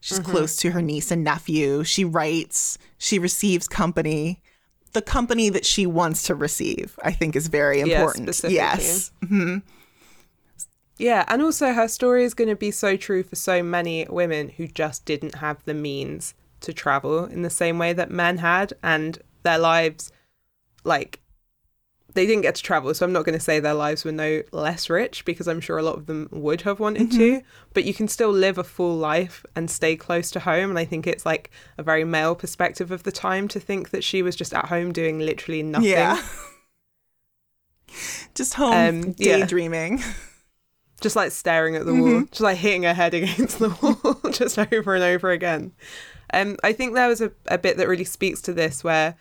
[0.00, 1.82] She's close to her niece and nephew.
[1.82, 4.42] She writes, she receives company.
[4.92, 8.26] The company that she wants to receive, I think, is very important.
[8.26, 8.54] specifically.
[8.56, 9.12] yes.
[9.26, 9.58] hmm
[10.98, 14.50] Yeah, and also her story is going to be so true for so many women
[14.50, 18.74] who just didn't have the means to travel in the same way that men had,
[18.82, 20.12] and their lives,
[20.84, 21.20] like,
[22.14, 22.94] they didn't get to travel.
[22.94, 25.78] So I'm not going to say their lives were no less rich because I'm sure
[25.78, 28.96] a lot of them would have wanted to, but you can still live a full
[28.96, 30.70] life and stay close to home.
[30.70, 34.04] And I think it's like a very male perspective of the time to think that
[34.04, 35.90] she was just at home doing literally nothing.
[35.90, 36.22] Yeah.
[38.34, 38.72] Just home
[39.04, 39.38] Um, yeah.
[39.38, 40.02] daydreaming.
[41.00, 44.58] just like staring at the wall, just like hitting her head against the wall, just
[44.58, 45.72] over and over again.
[46.32, 49.14] Um, I think there was a, a bit that really speaks to this where,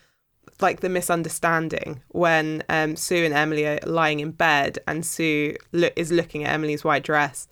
[0.61, 5.89] like, the misunderstanding when um, Sue and Emily are lying in bed and Sue lo-
[5.95, 7.47] is looking at Emily's white dress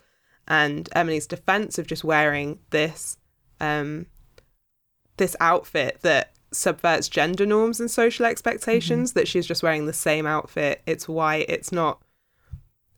[0.48, 3.18] and Emily's defense of just wearing this
[3.60, 4.08] um,
[5.18, 10.26] this outfit that subverts gender norms and social expectations that she's just wearing the same
[10.26, 10.82] outfit.
[10.86, 11.46] It's white.
[11.48, 12.02] It's not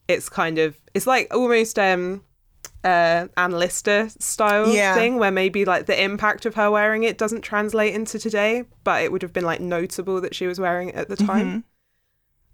[0.07, 2.23] it's kind of it's like almost um
[2.83, 4.95] uh Anne Lister style Yeah.
[4.95, 9.03] thing where maybe like the impact of her wearing it doesn't translate into today but
[9.03, 11.63] it would have been like notable that she was wearing it at the time.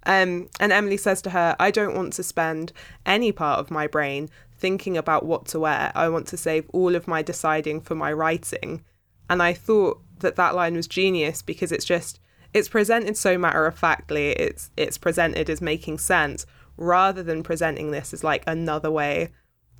[0.06, 2.72] Um and Emily says to her I don't want to spend
[3.06, 5.92] any part of my brain thinking about what to wear.
[5.96, 8.84] I want to save all of my deciding for my writing.
[9.30, 12.20] And I thought that that line was genius because it's just
[12.54, 16.46] it's presented so matter of factly it's it's presented as making sense
[16.78, 19.30] rather than presenting this as like another way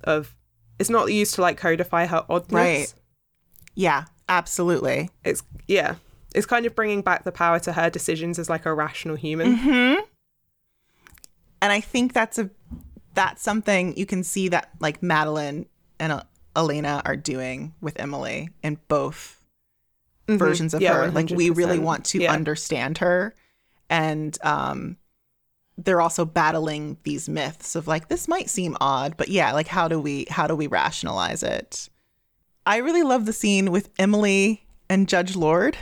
[0.04, 0.36] of
[0.80, 2.94] it's not used to like codify her oddness Right.
[3.76, 5.10] Yeah, absolutely.
[5.24, 5.94] it's yeah
[6.34, 9.56] it's kind of bringing back the power to her decisions as like a rational human
[11.62, 12.50] and I think that's a
[13.14, 15.66] that's something you can see that like Madeleine
[15.98, 16.22] and uh,
[16.56, 19.42] Elena are doing with Emily in both
[20.28, 20.84] versions of Mm-hmm.
[20.92, 21.10] Yeah, her.
[21.10, 22.32] Like we really want to Yeah.
[22.32, 23.34] understand her,
[23.88, 24.96] and um,
[25.84, 29.88] they're also battling these myths of like this might seem odd, but yeah, like how
[29.88, 31.88] do we how do we rationalize it?
[32.66, 35.76] I really love the scene with Emily and Judge Lord.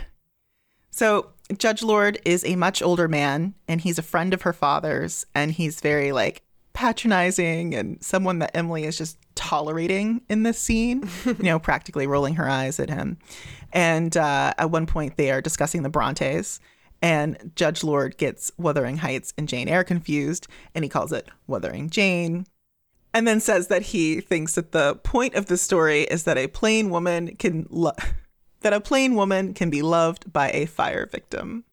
[0.91, 5.25] So Judge Lord is a much older man, and he's a friend of her father's,
[5.35, 11.09] and he's very like patronizing and someone that Emily is just tolerating in this scene,
[11.25, 13.17] you know, practically rolling her eyes at him.
[13.73, 16.59] And uh, at one point, they are discussing the Brontes,
[17.01, 21.89] and Judge Lord gets Wuthering Heights and Jane Eyre confused, and he calls it Wuthering
[21.89, 22.45] Jane.
[23.13, 26.47] And then says that he thinks that the point of the story is that a
[26.47, 27.93] plain woman can lo-
[28.61, 31.63] that a plain woman can be loved by a fire victim.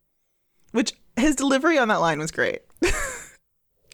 [0.72, 2.60] Which his delivery on that line was great.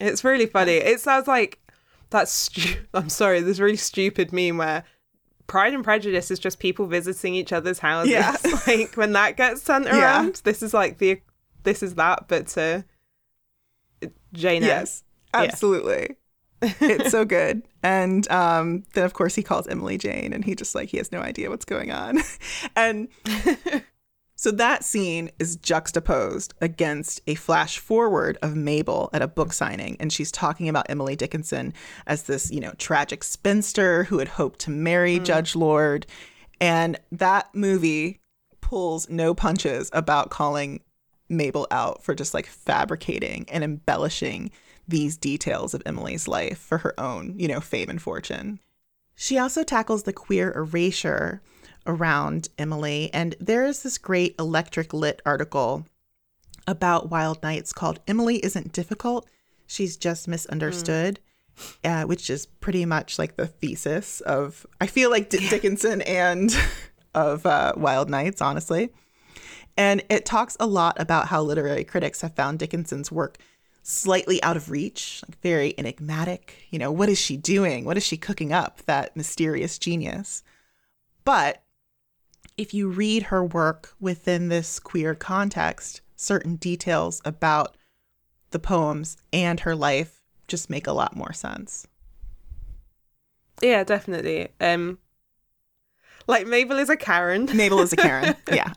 [0.02, 1.60] it's really funny it sounds like
[2.10, 4.84] that's stu- i'm sorry this really stupid meme where
[5.52, 8.34] pride and prejudice is just people visiting each other's houses Yeah.
[8.66, 9.98] like when that gets sent Yeah.
[10.22, 11.20] around this is like the
[11.62, 12.84] this is that but to
[14.32, 16.16] jane Yes, absolutely.
[16.62, 17.62] it's so good.
[17.82, 21.10] And um, then, of course, he calls Emily Jane, and he just like he has
[21.10, 22.18] no idea what's going on.
[22.76, 23.08] and
[24.42, 29.96] so that scene is juxtaposed against a flash forward of Mabel at a book signing,
[30.00, 31.72] and she's talking about Emily Dickinson
[32.08, 35.24] as this, you know, tragic spinster who had hoped to marry mm.
[35.24, 36.08] Judge Lord.
[36.60, 38.18] And that movie
[38.60, 40.80] pulls no punches about calling
[41.28, 44.50] Mabel out for just like fabricating and embellishing
[44.88, 48.58] these details of Emily's life for her own, you know, fame and fortune.
[49.14, 51.42] She also tackles the queer erasure
[51.86, 55.86] around Emily, and there is this great electric lit article
[56.66, 59.28] about Wild Nights called Emily Isn't Difficult,
[59.66, 61.20] She's Just Misunderstood.
[61.84, 66.50] Uh, which is pretty much like the thesis of I feel like D- Dickinson and
[67.14, 68.88] of uh, Wild Nights, honestly.
[69.76, 73.36] And it talks a lot about how literary critics have found Dickinson's work
[73.82, 76.66] slightly out of reach, like very enigmatic.
[76.70, 77.84] You know, what is she doing?
[77.84, 78.82] What is she cooking up?
[78.86, 80.42] That mysterious genius.
[81.24, 81.61] But
[82.56, 87.76] if you read her work within this queer context, certain details about
[88.50, 91.86] the poems and her life just make a lot more sense.
[93.60, 94.48] Yeah, definitely.
[94.60, 94.98] Um
[96.26, 97.48] like Mabel is a Karen.
[97.54, 98.36] Mabel is a Karen.
[98.52, 98.72] yeah.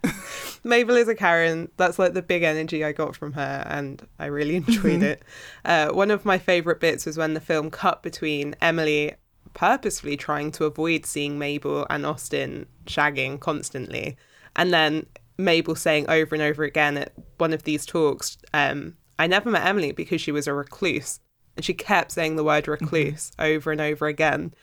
[0.63, 1.69] Mabel is a Karen.
[1.77, 5.23] That's like the big energy I got from her, and I really enjoyed it.
[5.63, 9.13] Uh, one of my favourite bits was when the film cut between Emily
[9.55, 14.15] purposefully trying to avoid seeing Mabel and Austin shagging constantly,
[14.55, 19.27] and then Mabel saying over and over again at one of these talks, um, I
[19.27, 21.19] never met Emily because she was a recluse.
[21.55, 24.53] And she kept saying the word recluse over and over again.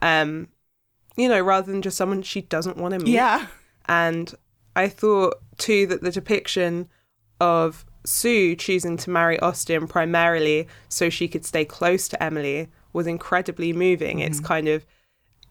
[0.00, 0.48] Um,
[1.16, 3.12] you know, rather than just someone she doesn't want to meet.
[3.12, 3.46] Yeah.
[3.86, 4.34] And
[4.76, 6.88] I thought too that the depiction
[7.40, 13.06] of Sue choosing to marry Austin primarily so she could stay close to Emily was
[13.06, 14.18] incredibly moving.
[14.20, 14.84] It's kind of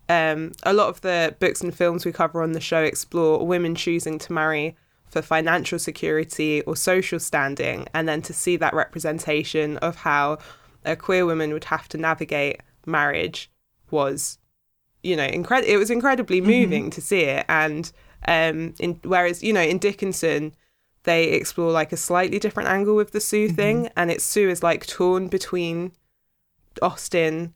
[0.09, 3.75] um, a lot of the books and films we cover on the show explore women
[3.75, 4.75] choosing to marry
[5.07, 10.37] for financial security or social standing, and then to see that representation of how
[10.85, 13.51] a queer woman would have to navigate marriage
[13.89, 14.37] was,
[15.03, 15.71] you know, incredible.
[15.71, 17.91] It was incredibly moving to see it, and
[18.27, 20.53] um, in whereas you know in Dickinson
[21.03, 24.63] they explore like a slightly different angle with the Sue thing, and it's Sue is
[24.63, 25.91] like torn between
[26.81, 27.53] Austin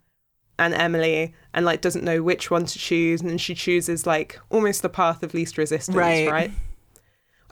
[0.57, 4.39] and Emily and like doesn't know which one to choose and then she chooses like
[4.49, 6.29] almost the path of least resistance Right.
[6.31, 6.51] right,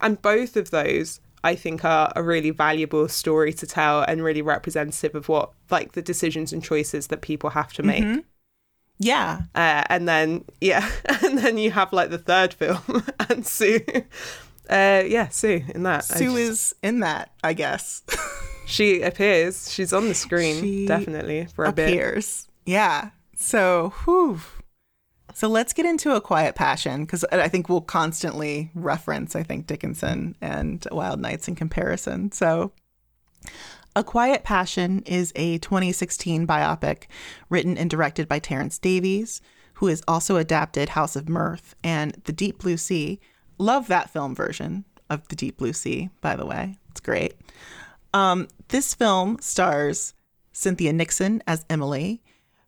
[0.02, 4.42] and both of those I think are a really valuable story to tell and really
[4.42, 8.24] representative of what like the decisions and choices that people have to make
[9.00, 9.42] Yeah.
[9.54, 10.90] uh, and then yeah
[11.24, 13.82] and then you have like the third film and Sue
[14.70, 18.04] uh yeah Sue in that Sue just- is in that, I guess.
[18.66, 22.48] she appears she's on the screen She definitely for a bit appears.
[22.66, 23.10] Yeah.
[23.36, 24.40] So, whew.
[25.34, 29.66] So let's get into a quiet passion because I think we'll constantly reference, I think,
[29.66, 32.32] Dickinson and Wild Nights in comparison.
[32.32, 32.72] So,
[33.96, 37.06] A Quiet Passion is a 2016 biopic
[37.50, 39.42] written and directed by Terence Davies,
[39.76, 43.20] who has also adapted House of Mirth and The Deep Blue Sea.
[43.58, 46.78] Love that film version of The Deep Blue Sea, by the way.
[46.92, 47.34] It's great.
[48.14, 50.14] Um, this film stars
[50.52, 52.22] Cynthia Nixon as Emily,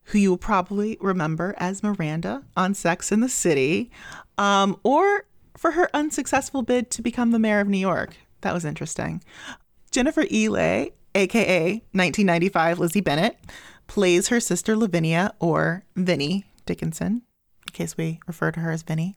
[0.05, 3.91] who you will probably remember as Miranda on Sex in the City,
[4.37, 5.25] um, or
[5.57, 8.17] for her unsuccessful bid to become the mayor of New York.
[8.41, 9.23] That was interesting.
[9.91, 13.39] Jennifer Ehle, aka 1995 Lizzie Bennet,
[13.87, 17.21] plays her sister Lavinia, or Vinnie Dickinson,
[17.67, 19.15] in case we refer to her as Vinnie.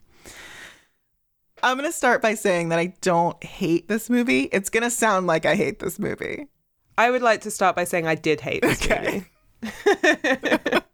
[1.62, 4.44] I'm going to start by saying that I don't hate this movie.
[4.52, 6.46] It's going to sound like I hate this movie.
[6.96, 9.24] I would like to start by saying I did hate this Okay.
[9.62, 10.80] movie.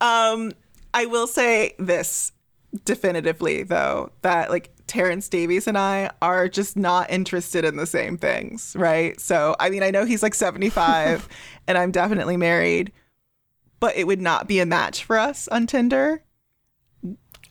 [0.00, 0.52] Um,
[0.94, 2.32] I will say this
[2.86, 8.16] definitively, though, that like Terence Davies and I are just not interested in the same
[8.16, 9.20] things, right?
[9.20, 11.28] So, I mean, I know he's like 75
[11.68, 12.92] and I'm definitely married,
[13.78, 16.22] but it would not be a match for us on Tinder.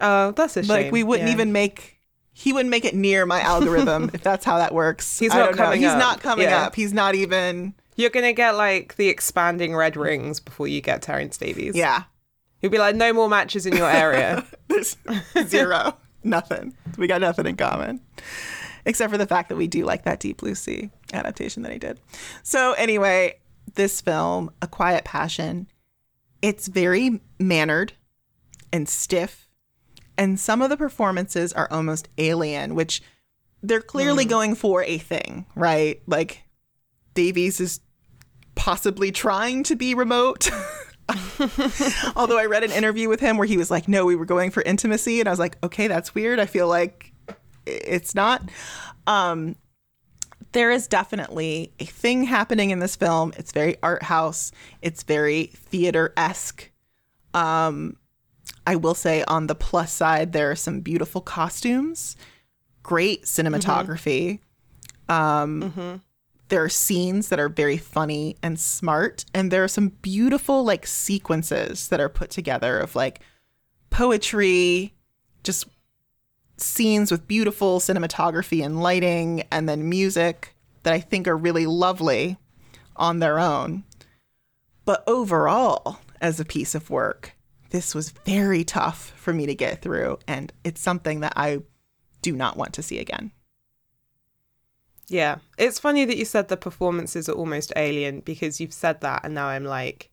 [0.01, 0.69] Oh, that's a shame.
[0.69, 1.33] Like, we wouldn't Yeah.
[1.33, 1.97] even make.
[2.31, 5.19] He wouldn't make it near my algorithm if that's how that works.
[5.19, 5.97] He's I not coming He's up.
[5.99, 6.63] not coming Yeah.
[6.67, 6.75] up.
[6.75, 7.73] He's not even.
[7.97, 11.75] You're gonna get like the expanding red rings before you get Terence Davies.
[11.75, 12.03] Yeah.
[12.61, 14.45] You'll be like, no more matches in your area.
[14.69, 14.95] There's
[15.47, 15.97] zero.
[16.23, 16.73] nothing.
[16.97, 17.99] We got nothing in common.
[18.85, 21.77] Except for the fact that we do like that Deep Blue Sea adaptation that he
[21.79, 21.99] did.
[22.43, 23.35] So, anyway,
[23.75, 25.67] this film, A Quiet Passion,
[26.41, 27.93] it's very mannered
[28.71, 29.48] and stiff.
[30.19, 33.01] And some of the performances are almost alien, which
[33.63, 36.01] they're clearly going for a thing, right?
[36.07, 36.43] Like,
[37.13, 37.79] Davies is
[38.53, 40.51] possibly trying to be remote.
[42.17, 44.51] Although I read an interview with him where he was like, "No, we were going
[44.51, 46.37] for intimacy," and I was like, "Okay, that's weird.
[46.37, 47.13] I feel like
[47.65, 48.43] it's not."
[49.07, 49.55] Um,
[50.51, 53.31] there is definitely a thing happening in this film.
[53.37, 54.51] It's very art house.
[54.81, 56.69] It's very theater esque.
[57.33, 57.95] Um,
[58.67, 62.15] I will say on the plus side, there are some beautiful costumes,
[62.83, 64.39] great cinematography.
[65.07, 66.01] Um,
[66.49, 70.87] There are scenes that are very funny and smart, and there are some beautiful like
[70.87, 73.21] sequences that are put together of like
[73.91, 74.95] poetry,
[75.43, 75.67] just
[76.57, 82.37] scenes with beautiful cinematography and lighting, and then music that I think are really lovely
[82.95, 83.83] on their own.
[84.85, 87.35] But overall, as a piece of work,
[87.69, 91.59] this was very tough for me to get through, and it's something that I
[92.21, 93.31] do not want to see again.
[95.09, 95.37] Yeah.
[95.57, 99.33] It's funny that you said the performances are almost alien because you've said that and
[99.33, 100.09] now I'm like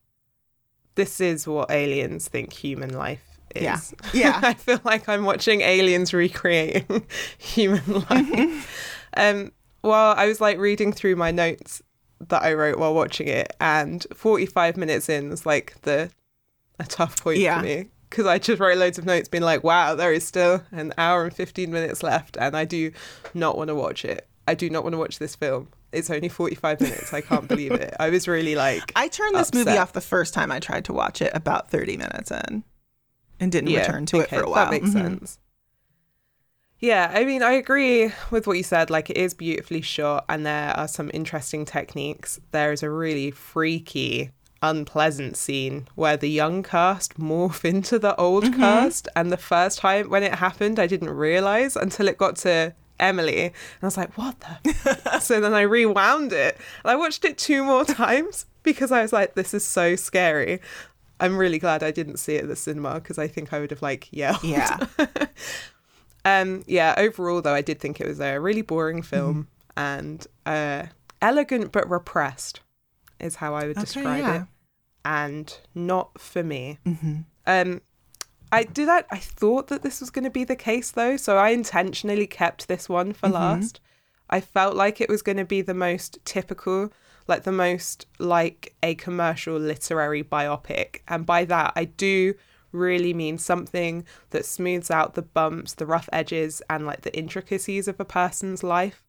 [0.94, 3.62] this is what aliens think human life is.
[3.62, 3.80] Yeah.
[4.14, 4.40] Yeah.
[4.42, 7.06] I feel like I'm watching aliens recreating
[7.38, 9.08] human life.
[9.16, 9.52] um
[9.82, 11.82] while I was like reading through my notes
[12.28, 16.10] that I wrote while watching it and 45 minutes in was like the
[16.78, 17.58] a tough point Yeah.
[17.60, 20.62] for me because I just wrote loads of notes being like wow there is still
[20.72, 22.92] an hour and 15 minutes left and I do
[23.34, 24.28] not want to watch it.
[24.48, 25.68] I do not want to watch this film.
[25.92, 27.12] It's only 45 minutes.
[27.14, 27.94] I can't believe it.
[27.98, 30.92] I was really like I turned this movie off the first time I tried to
[30.92, 32.62] watch it about 30 minutes in
[33.40, 34.64] and didn't yeah, return to it for a while.
[34.66, 34.92] That makes Mhm.
[34.92, 35.38] sense.
[36.78, 38.90] Yeah, I mean, I agree with what you said.
[38.90, 42.38] Like, it is beautifully shot, and there are some interesting techniques.
[42.50, 44.30] There is a really freaky,
[44.70, 48.60] unpleasant scene where the young cast morph into the old Mm-hmm.
[48.60, 49.08] cast.
[49.16, 53.42] And the first time when it happened, I didn't realize until it got to Emily.
[53.46, 53.52] And
[53.82, 55.18] I was like, what the?
[55.20, 56.56] so then I rewound it.
[56.84, 60.60] And I watched it two more times because I was like, this is so scary.
[61.20, 63.70] I'm really glad I didn't see it at the cinema because I think I would
[63.70, 64.44] have like yelled.
[64.44, 64.78] Yeah.
[66.24, 69.06] Um, yeah, overall though, I did think it was a really boring Mm-hmm.
[69.08, 70.86] film and uh,
[71.22, 72.60] elegant but repressed
[73.20, 74.42] is how I would describe yeah.
[74.42, 74.46] it,
[75.06, 76.78] and not for me.
[76.84, 77.80] hmm Um,
[78.50, 78.88] I did.
[78.88, 82.26] I, I thought that this was going to be the case though, so I intentionally
[82.26, 83.80] kept this one for last.
[84.28, 86.92] I felt like it was going to be the most typical,
[87.28, 92.34] like the most like a commercial literary biopic, and by that I do
[92.72, 97.86] really mean something that smooths out the bumps, the rough edges, and like the intricacies
[97.88, 99.04] of a person's life.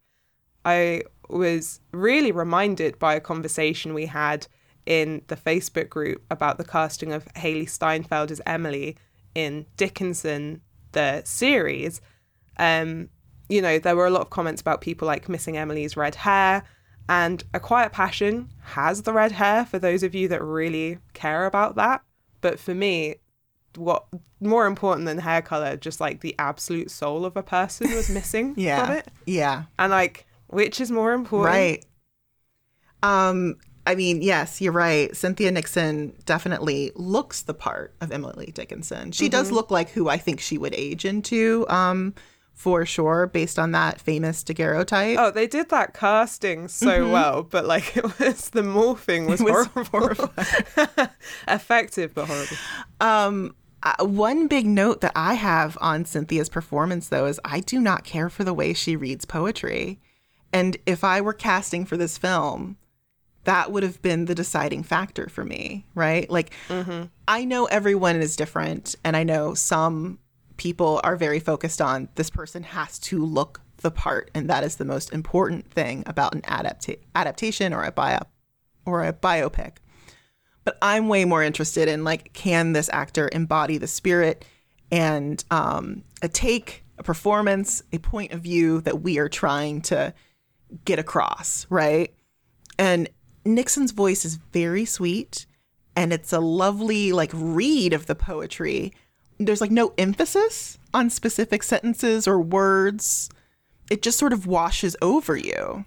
[0.64, 4.48] I was really reminded by a conversation we had
[4.88, 8.98] in the Facebook group about the casting of Hailee Steinfeld as Emily
[9.36, 10.62] in Dickinson,
[10.94, 12.02] the series.
[12.58, 13.10] Um,
[13.50, 16.64] you know, there were a lot of comments about people like missing Emily's red hair.
[17.10, 21.46] And A Quiet Passion has the red hair for those of you that really care
[21.46, 22.02] about that.
[22.42, 23.16] But for me,
[23.76, 24.06] what
[24.42, 28.54] more important than hair color, just like the absolute soul of a person was missing
[28.58, 28.86] Yeah.
[28.86, 29.08] from it.
[29.26, 29.64] Yeah.
[29.80, 31.54] And like, which is more important?
[31.54, 31.86] Right.
[33.04, 33.56] Um,
[33.88, 35.16] I mean, yes, you're right.
[35.16, 39.14] Cynthia Nixon definitely looks the part of Emily Dickinson.
[39.14, 42.14] She does look like who I think she would age into, um,
[42.54, 45.18] for sure, based on that famous daguerreotype.
[45.18, 49.68] Oh, they did that casting so well, but like it was the morphing was, was
[49.68, 50.34] horrible.
[51.48, 52.58] Effective but horrible.
[53.00, 57.80] Um, uh, one big note that I have on Cynthia's performance, though, is I do
[57.80, 60.02] not care for the way she reads poetry.
[60.52, 62.76] And if I were casting for this film,
[63.48, 66.30] that would have been the deciding factor for me, right?
[66.30, 66.54] Like,
[67.28, 70.20] I know everyone is different, and I know some
[70.58, 74.76] people are very focused on this person has to look the part, and that is
[74.76, 78.20] the most important thing about an adapta- adaptation or a bio
[78.86, 79.78] or a biopic
[80.68, 84.44] but I'm way more interested in like, can this actor embody the spirit
[84.92, 90.14] and um, a take, a performance, a point of view that we are trying to
[90.84, 92.14] get across, right?
[92.78, 93.08] And
[93.48, 95.46] Nixon's voice is very sweet,
[95.96, 98.94] and it's a lovely like read of the poetry.
[99.40, 103.30] There's like no emphasis on specific sentences or words.
[103.90, 105.86] It just sort of washes over you.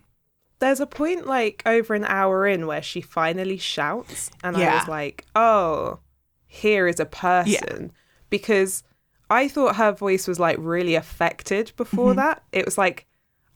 [0.61, 4.89] There's a point like over an hour in where she finally shouts, and I was
[4.89, 6.01] like, oh,
[6.47, 7.93] here is a person.
[8.31, 8.83] Because
[9.29, 11.77] I thought her voice was like really affected Mm-hmm.
[11.77, 12.43] before that.
[12.53, 13.07] It was like,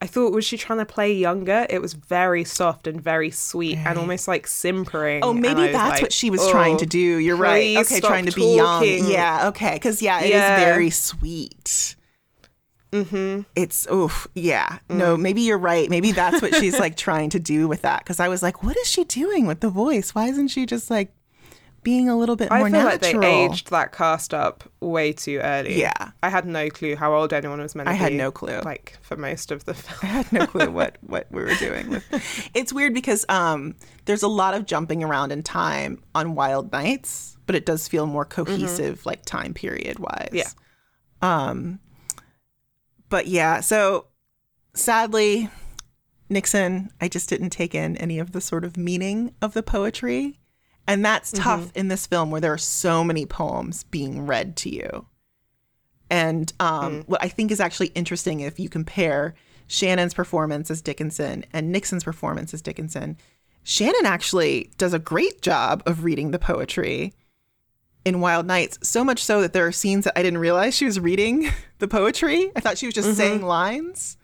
[0.00, 1.66] I thought, was she trying to play younger?
[1.70, 5.24] It was very soft and very sweet and almost like simpering.
[5.24, 6.98] Oh, maybe that's like, what she was trying to "Oh, do.
[7.18, 7.78] You're right.
[7.78, 8.84] Okay, trying to be young.
[8.84, 9.74] Yeah, okay.
[9.74, 10.56] Because, yeah, it is Yeah.
[10.64, 11.96] very sweet.
[12.92, 13.40] Mm-hmm.
[13.56, 14.78] It's, oof, yeah.
[14.88, 15.88] No, maybe you're right.
[15.90, 18.00] Maybe that's what she's like trying to do with that.
[18.04, 20.14] Because I was like, what is she doing with the voice?
[20.14, 21.12] Why isn't she just like
[21.84, 22.80] being a little bit more natural.
[22.80, 23.22] I more feel natural.
[23.22, 25.78] like they aged that cast up way too early.
[25.78, 26.10] Yeah.
[26.22, 27.98] I had no clue how old anyone was meant to I be.
[27.98, 28.60] had no clue.
[28.64, 29.98] Like for most of the film.
[30.02, 32.04] I had no clue what what we were doing with.
[32.54, 33.76] It's weird because um,
[34.06, 38.06] there's a lot of jumping around in time on Wild Nights, but it does feel
[38.06, 40.30] more cohesive, like time period wise.
[40.32, 40.48] Yeah.
[41.22, 41.78] Um,
[43.08, 44.06] but yeah, so
[44.74, 45.50] sadly,
[46.28, 50.40] Nixon, I just didn't take in any of the sort of meaning of the poetry.
[50.86, 51.42] And that's mm-hmm.
[51.42, 55.06] tough in this film where there are so many poems being read to you.
[56.10, 57.08] And um, mm.
[57.08, 59.34] what I think is actually interesting if you compare
[59.66, 63.16] Shannon's performance as Dickinson and Nixon's performance as Dickinson,
[63.62, 67.14] Shannon actually does a great job of reading the poetry
[68.04, 70.84] in Wild Nights, so much so that there are scenes that I didn't realize she
[70.84, 72.52] was reading the poetry.
[72.54, 73.16] I thought she was just mm-hmm.
[73.16, 74.18] saying lines.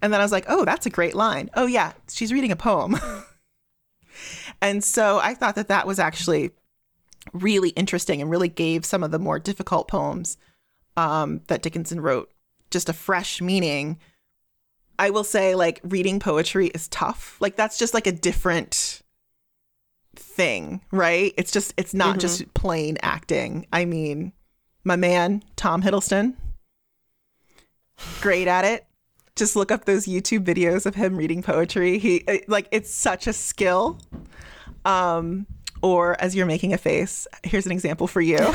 [0.00, 1.50] And then I was like, oh, that's a great line.
[1.54, 2.96] Oh, yeah, she's reading a poem.
[4.60, 6.50] and so I thought that that was actually
[7.32, 10.36] really interesting and really gave some of the more difficult poems
[10.96, 12.32] um, that Dickinson wrote
[12.70, 13.98] just a fresh meaning.
[14.98, 17.36] I will say, like, reading poetry is tough.
[17.40, 19.02] Like, that's just like a different
[20.14, 21.34] thing, right?
[21.36, 23.66] It's just, it's not just plain acting.
[23.72, 24.32] I mean,
[24.84, 26.34] my man, Tom Hiddleston,
[28.22, 28.86] great at it.
[29.36, 31.98] Just look up those YouTube videos of him reading poetry.
[31.98, 33.98] He, it- like, it's such a skill.
[34.84, 35.46] Um,
[35.82, 38.38] or as you're making a face, here's an example for you.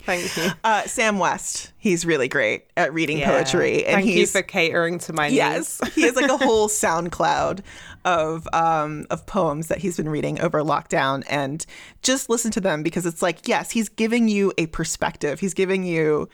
[0.00, 0.50] Thank you.
[0.62, 4.98] Uh, Sam West, he's really great at reading poetry, and Thank you he's for catering
[5.00, 5.94] to my yes, needs.
[5.96, 7.60] he has like a whole SoundCloud
[8.04, 11.66] of um of poems that he's been reading over lockdown, and
[12.02, 15.82] just listen to them because it's like yes, he's giving you a perspective, he's giving
[15.82, 16.28] you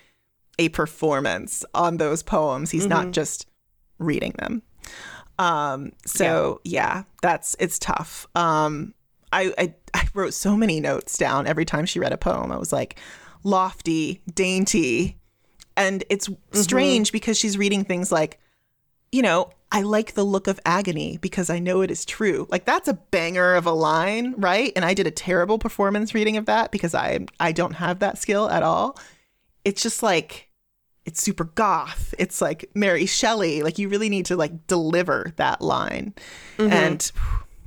[0.58, 2.70] a performance on those poems.
[2.70, 3.46] He's not just
[3.98, 4.62] reading them.
[5.38, 7.04] Um, so yeah.
[7.22, 8.26] that's it's tough.
[8.34, 8.94] Um,
[9.32, 12.52] I, I I wrote so many notes down every time she read a poem.
[12.52, 12.98] I was like,
[13.44, 15.18] lofty, dainty,
[15.76, 18.38] and it's strange because she's reading things like,
[19.10, 22.46] you know, I like the look of agony because I know it is true.
[22.50, 24.70] Like that's a banger of a line, right?
[24.76, 28.18] And I did a terrible performance reading of that because I I don't have that
[28.18, 28.98] skill at all.
[29.64, 30.48] It's just like
[31.04, 32.14] it's super goth.
[32.18, 33.62] It's like Mary Shelley.
[33.62, 36.14] Like you really need to like deliver that line.
[36.58, 37.10] And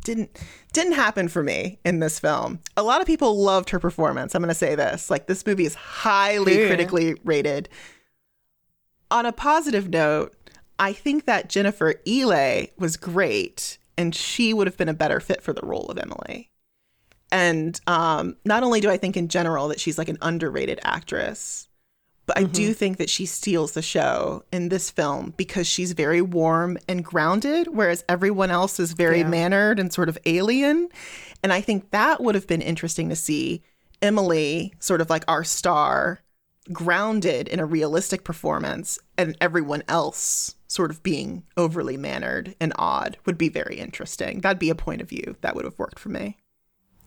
[0.04, 0.40] didn't
[0.72, 2.60] didn't happen for me in this film.
[2.78, 4.36] A lot of people loved her performance.
[4.36, 5.10] I'm going to say this.
[5.10, 6.68] Like this movie is highly Cool.
[6.68, 7.70] critically rated.
[9.12, 10.34] On a positive note,
[10.80, 15.42] I think that Jennifer Ehle was great and she would have been a better fit
[15.42, 16.52] for the role of Emily.
[17.32, 21.68] And um, not only do I think in general that she's like an underrated actress,
[22.26, 22.74] but I do mm-hmm.
[22.74, 27.68] think that she steals the show in this film because she's very warm and grounded,
[27.68, 29.28] whereas everyone else is very Yeah.
[29.28, 30.90] mannered and sort of alien.
[31.44, 33.62] And I think that would have been interesting to see
[34.02, 36.22] Emily, sort of like our star,
[36.74, 43.18] grounded in a realistic performance, and everyone else sort of being overly mannered and odd
[43.26, 44.42] would be very interesting.
[44.42, 46.38] That'd be a point of view that would have worked for me.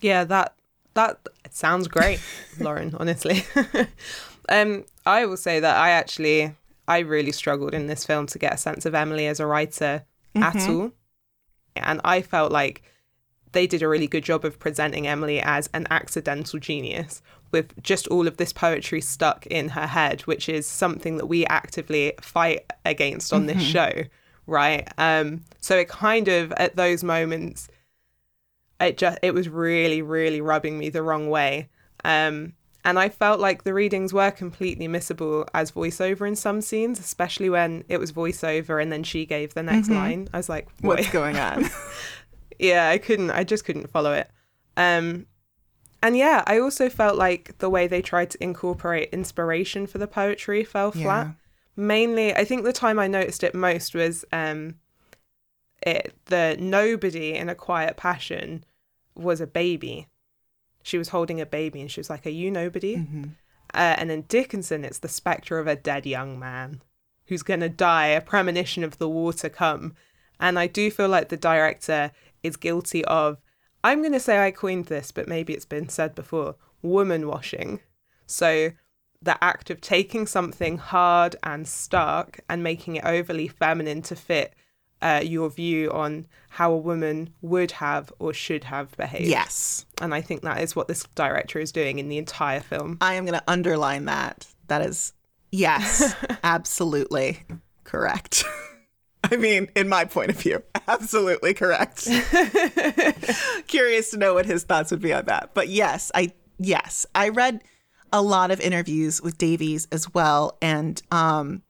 [0.01, 0.55] Yeah, that
[0.95, 2.21] that it sounds great,
[2.59, 3.45] Lauren, honestly.
[4.49, 6.55] um I will say that I actually
[6.87, 10.05] I really struggled in this film to get a sense of Emily as a writer
[10.35, 10.93] at all.
[11.77, 12.83] And I felt like
[13.53, 18.07] they did a really good job of presenting Emily as an accidental genius with just
[18.09, 22.71] all of this poetry stuck in her head, which is something that we actively fight
[22.85, 23.91] against on this show,
[24.47, 24.87] right?
[24.99, 27.69] Um, so it kind of at those moments,
[28.81, 31.69] it just it was really, really rubbing me the wrong way.
[32.05, 32.53] Um,
[32.89, 37.51] and I felt like the readings were completely missable as voiceover in some scenes, especially
[37.51, 40.27] when it was voiceover and then she gave the next line.
[40.33, 41.69] I was like, What's going on?
[42.59, 43.31] yeah, I couldn't.
[43.31, 44.31] I just couldn't follow it.
[44.79, 45.27] Um,
[46.03, 50.07] and yeah, I also felt like the way they tried to incorporate inspiration for the
[50.07, 51.27] poetry fell flat.
[51.27, 51.33] Yeah.
[51.77, 54.77] Mainly, I think the time I noticed it most was um,
[55.83, 58.65] it the nobody in a quiet passion
[59.15, 60.09] was a baby.
[60.89, 62.95] She was holding a baby, and she was like, "Are you nobody?"
[63.75, 66.81] Uh, and then Dickinson, it's the spectre of a dead young man
[67.27, 69.95] who's going to die, a premonition of the war to come.
[70.41, 72.11] And I do feel like the director
[72.43, 73.37] is guilty of,
[73.85, 77.81] I'm going to say I coined this, but maybe it's been said before, woman washing.
[78.27, 78.71] So
[79.21, 84.55] the act of taking something hard and stark and making it overly feminine to fit
[85.01, 89.29] uh, your view on how a woman would have or should have behaved.
[89.29, 89.87] yes.
[90.01, 92.99] And I think that is what this director is doing in the entire film.
[93.01, 94.47] I am going to underline that.
[94.69, 95.13] That is,
[95.51, 97.45] yes, absolutely
[97.85, 98.45] correct.
[99.25, 102.05] I mean, in my point of view, absolutely correct.
[103.67, 105.51] Curious to know what his thoughts would be on that.
[105.55, 107.63] But yes, I yes, I read
[108.13, 111.63] a lot of interviews with Davies as well and um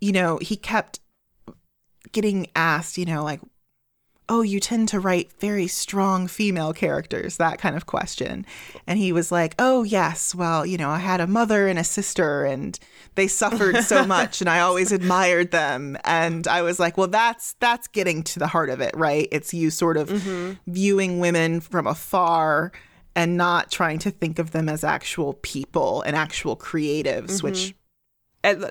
[0.00, 0.98] you know, he kept
[2.12, 3.40] getting asked, you know, like
[4.28, 8.46] oh, you tend to write very strong female characters, that kind of question.
[8.86, 11.84] And he was like, oh, yes, well, you know, I had a mother and a
[11.84, 12.78] sister and
[13.14, 15.98] they suffered so much and I always admired them.
[16.04, 19.28] And I was like, well, that's that's getting to the heart of it, right?
[19.30, 20.52] It's you sort of mm-hmm.
[20.66, 22.72] viewing women from afar
[23.14, 27.46] and not trying to think of them as actual people and actual creatives, mm-hmm.
[27.48, 27.74] which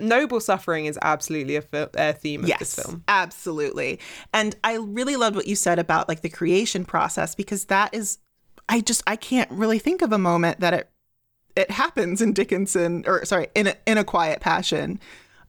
[0.01, 3.03] noble suffering is absolutely a, fi- a theme of yes, this film.
[3.07, 3.99] Absolutely.
[4.33, 8.17] And I really loved what you said about like the creation process because that is
[8.69, 10.89] I just I can't really think of a moment that it
[11.55, 14.99] it happens in Dickinson or sorry, in a, in a quiet passion.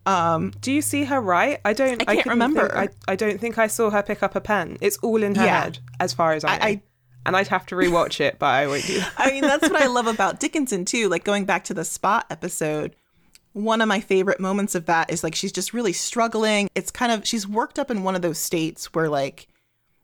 [0.05, 1.61] Um, Do you see her write?
[1.65, 2.03] I don't.
[2.09, 2.69] I can't I remember.
[2.69, 4.79] Think, I, I don't think I saw her pick up a pen.
[4.81, 5.63] It's all in her yeah.
[5.63, 6.65] head, as far as I know.
[6.65, 6.83] I,
[7.25, 9.13] and I'd have to rewatch it, but I won't do that.
[9.19, 11.09] I mean, that's what I love about Dickinson too.
[11.09, 12.97] Like going back to the Spot episode,
[13.53, 16.69] one of my favorite moments of that is like she's just really struggling.
[16.75, 19.49] It's kind of she's worked up in one of those states where like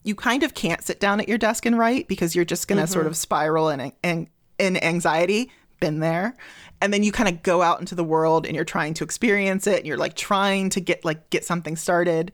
[0.04, 2.78] you kind of can't sit down at your desk and write because you're just going
[2.78, 2.92] to mm-hmm.
[2.92, 4.28] sort of spiral in, in
[4.58, 5.50] in anxiety.
[5.80, 6.36] Been there.
[6.80, 9.66] And then you kind of go out into the world and you're trying to experience
[9.66, 12.32] it and you're like trying to get like get something started.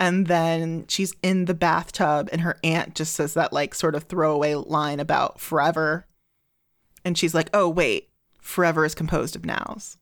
[0.00, 4.04] And then she's in the bathtub and her aunt just says that like sort of
[4.04, 6.06] throwaway line about forever.
[7.04, 8.08] And she's like, "Oh, wait.
[8.40, 9.98] Forever is composed of nows."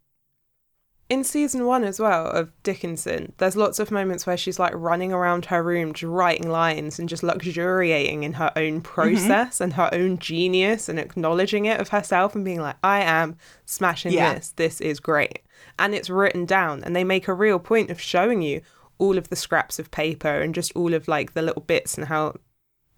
[1.13, 5.13] In season one as well of Dickinson, there's lots of moments where she's like running
[5.13, 8.81] around her room, just writing lines and just luxuriating in her own mm-hmm.
[8.81, 9.65] process mm-hmm.
[9.65, 13.37] and her own genius and acknowledging it of herself and being like, I am
[13.67, 14.33] smashing yeah.
[14.33, 14.53] this.
[14.57, 15.41] This is great.
[15.79, 16.83] And it's written down.
[16.83, 18.63] And they make a real point of showing you
[18.97, 22.07] all of the scraps of paper and just all of like the little bits and
[22.07, 22.37] how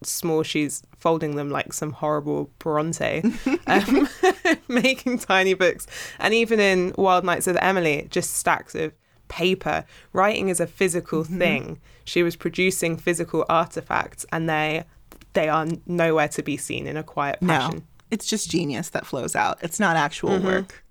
[0.06, 3.22] small she's folding them like some horrible Bronte,
[3.66, 4.08] um,
[4.68, 5.86] making tiny books.
[6.18, 8.92] And even in Wild Nights with Emily, just stacks of
[9.28, 9.84] paper.
[10.12, 11.38] Writing is a physical mm-hmm.
[11.38, 11.80] thing.
[12.04, 14.84] She was producing physical artifacts, and they
[15.32, 17.78] they are nowhere to be seen in a quiet fashion.
[17.78, 19.58] No, it's just genius that flows out.
[19.62, 20.46] It's not actual mm-hmm.
[20.46, 20.84] work.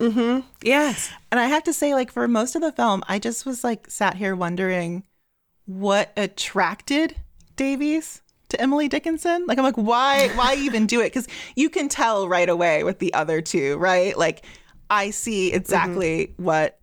[0.00, 0.40] mm-hmm.
[0.62, 1.10] Yes.
[1.30, 3.90] And I have to say, like for most of the film, I just was like
[3.90, 5.04] sat here wondering
[5.66, 7.16] what attracted
[7.56, 9.46] Davies to Emily Dickinson.
[9.46, 11.06] Like I'm like, why why even do it?
[11.06, 14.16] Because you can tell right away with the other two, right?
[14.16, 14.44] Like
[14.90, 16.44] I see exactly mm-hmm.
[16.44, 16.78] what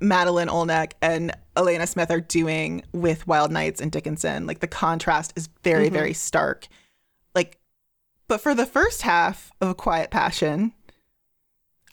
[0.00, 4.46] Madeleine Olnek and Alena Smith are doing with Wild Nights and Dickinson.
[4.46, 5.94] Like the contrast is very, mm-hmm.
[5.94, 6.68] very stark.
[7.34, 7.58] Like,
[8.28, 10.72] but for the first half of A Quiet Passion,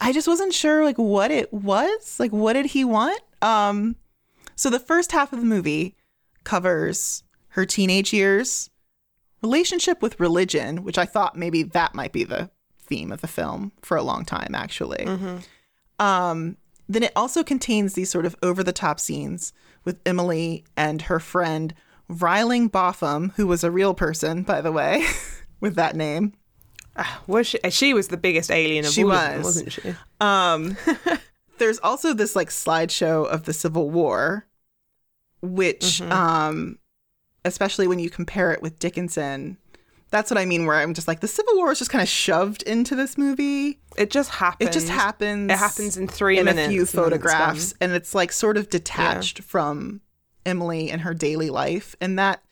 [0.00, 2.18] I just wasn't sure like what it was.
[2.20, 3.20] Like, what did he want?
[3.40, 3.96] Um,
[4.56, 5.96] so the first half of the movie
[6.44, 7.23] covers
[7.54, 8.68] her teenage years,
[9.40, 12.50] relationship with religion, which I thought maybe that might be the
[12.80, 15.04] theme of the film for a long time, actually.
[15.04, 15.36] Mm-hmm.
[16.04, 16.56] Um,
[16.88, 19.52] then it also contains these sort of over the top scenes
[19.84, 21.74] with Emily and her friend
[22.10, 25.06] Vryling Buffam, who was a real person, by the way,
[25.60, 26.32] with that name.
[26.96, 27.58] Uh, was she?
[27.70, 29.28] She was the biggest alien of she all was.
[29.28, 29.94] them, wasn't she?
[30.20, 30.76] Um,
[31.58, 34.44] there's also this like slideshow of the Civil War,
[35.40, 36.12] which mm-hmm.
[36.12, 36.78] um,
[37.44, 39.58] especially when you compare it with Dickinson.
[40.10, 42.08] That's what I mean, where I'm just like, the Civil War is just kind of
[42.08, 43.80] shoved into this movie.
[43.96, 44.70] It just happens.
[44.70, 45.50] It just happens.
[45.50, 46.68] It happens in three in minutes.
[46.68, 47.72] a few photographs.
[47.72, 49.44] And, and it's like sort of detached yeah.
[49.46, 50.02] from
[50.46, 51.96] Emily and her daily life.
[52.00, 52.42] And that.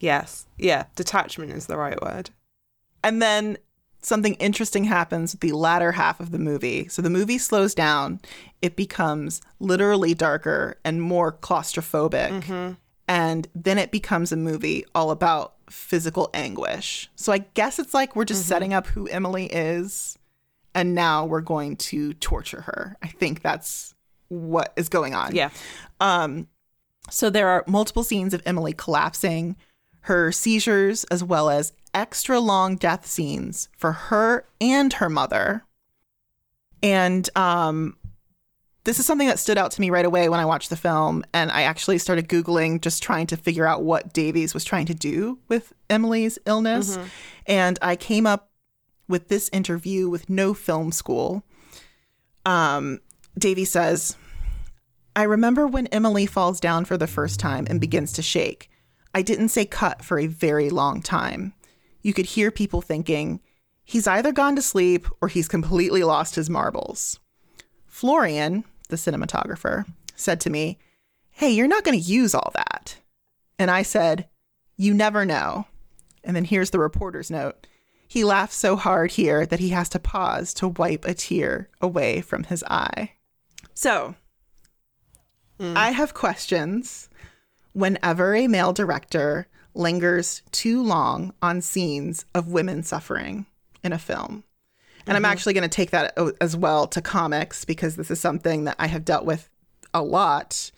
[0.00, 0.46] Yes.
[0.56, 0.84] Yeah.
[0.96, 2.30] Detachment is the right word.
[3.02, 3.58] And then
[4.00, 6.88] something interesting happens with the latter half of the movie.
[6.88, 8.20] So the movie slows down.
[8.62, 12.42] It becomes literally darker and more claustrophobic.
[12.42, 12.72] Mm-hmm
[13.08, 17.10] and then it becomes a movie all about physical anguish.
[17.16, 18.48] So I guess it's like we're just mm-hmm.
[18.48, 20.18] setting up who Emily is
[20.74, 22.96] and now we're going to torture her.
[23.02, 23.94] I think that's
[24.28, 25.34] what is going on.
[25.34, 25.50] Yeah.
[26.00, 26.48] Um
[27.10, 29.56] so there are multiple scenes of Emily collapsing,
[30.00, 35.64] her seizures as well as extra long death scenes for her and her mother.
[36.82, 37.96] And um
[38.84, 41.24] this is something that stood out to me right away when I watched the film.
[41.32, 44.94] And I actually started Googling just trying to figure out what Davies was trying to
[44.94, 46.96] do with Emily's illness.
[46.96, 47.08] Mm-hmm.
[47.46, 48.50] And I came up
[49.08, 51.44] with this interview with No Film School.
[52.44, 53.00] Um,
[53.38, 54.16] Davies says,
[55.16, 58.68] I remember when Emily falls down for the first time and begins to shake.
[59.14, 61.54] I didn't say cut for a very long time.
[62.02, 63.40] You could hear people thinking,
[63.84, 67.20] he's either gone to sleep or he's completely lost his marbles.
[67.86, 68.64] Florian,
[68.94, 69.84] the cinematographer,
[70.14, 70.78] said to me,
[71.30, 72.96] Hey, you're not going to use all that.
[73.58, 74.28] And I said,
[74.76, 75.66] You never know.
[76.22, 77.66] And then here's the reporter's note.
[78.06, 82.20] He laughs so hard here that he has to pause to wipe a tear away
[82.20, 83.12] from his eye.
[83.74, 84.14] So,
[85.58, 85.76] hmm.
[85.76, 87.08] I have questions
[87.72, 93.46] whenever a male director lingers too long on scenes of women suffering
[93.82, 94.44] in a film.
[95.06, 95.32] And I'm mm-hmm.
[95.32, 98.86] actually going to take that as well to comics because this is something that I
[98.86, 99.50] have dealt with
[99.92, 100.70] a lot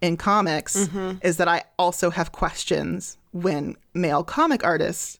[0.00, 1.18] in comics mm-hmm.
[1.22, 5.18] is that I also have questions when male comic artists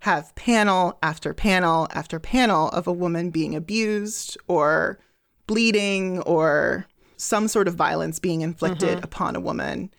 [0.00, 4.98] have panel after panel after panel of a woman being abused or
[5.46, 6.86] bleeding or
[7.16, 9.04] some sort of violence being inflicted mm-hmm.
[9.04, 9.90] upon a woman.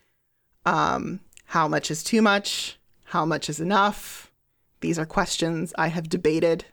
[0.65, 2.77] Um, how much is too much?
[3.05, 4.31] How much is enough?
[4.81, 6.65] These are questions I have debated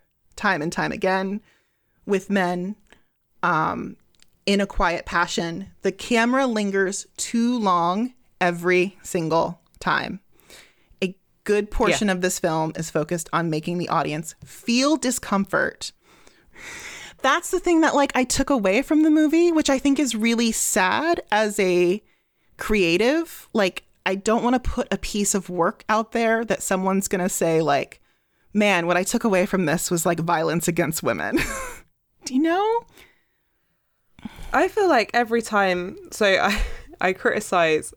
[0.43, 1.41] time and time again
[2.05, 2.75] with men.
[3.45, 3.97] Um,
[4.45, 10.19] in a quiet passion, the camera lingers too long every single time.
[11.01, 15.93] A good portion of this film is focused on making the audience feel discomfort.
[17.21, 20.17] That's the thing that like I took away from the movie, which I think is
[20.17, 22.03] really sad as a
[22.57, 23.49] creative.
[23.53, 27.23] Like I don't want to put a piece of work out there that someone's going
[27.23, 28.02] to say like,
[28.53, 31.39] "Man, what I took away from this was like violence against women."
[32.25, 32.85] Do you know?
[34.53, 36.63] I feel like every time, so I,
[37.01, 37.95] I criticize,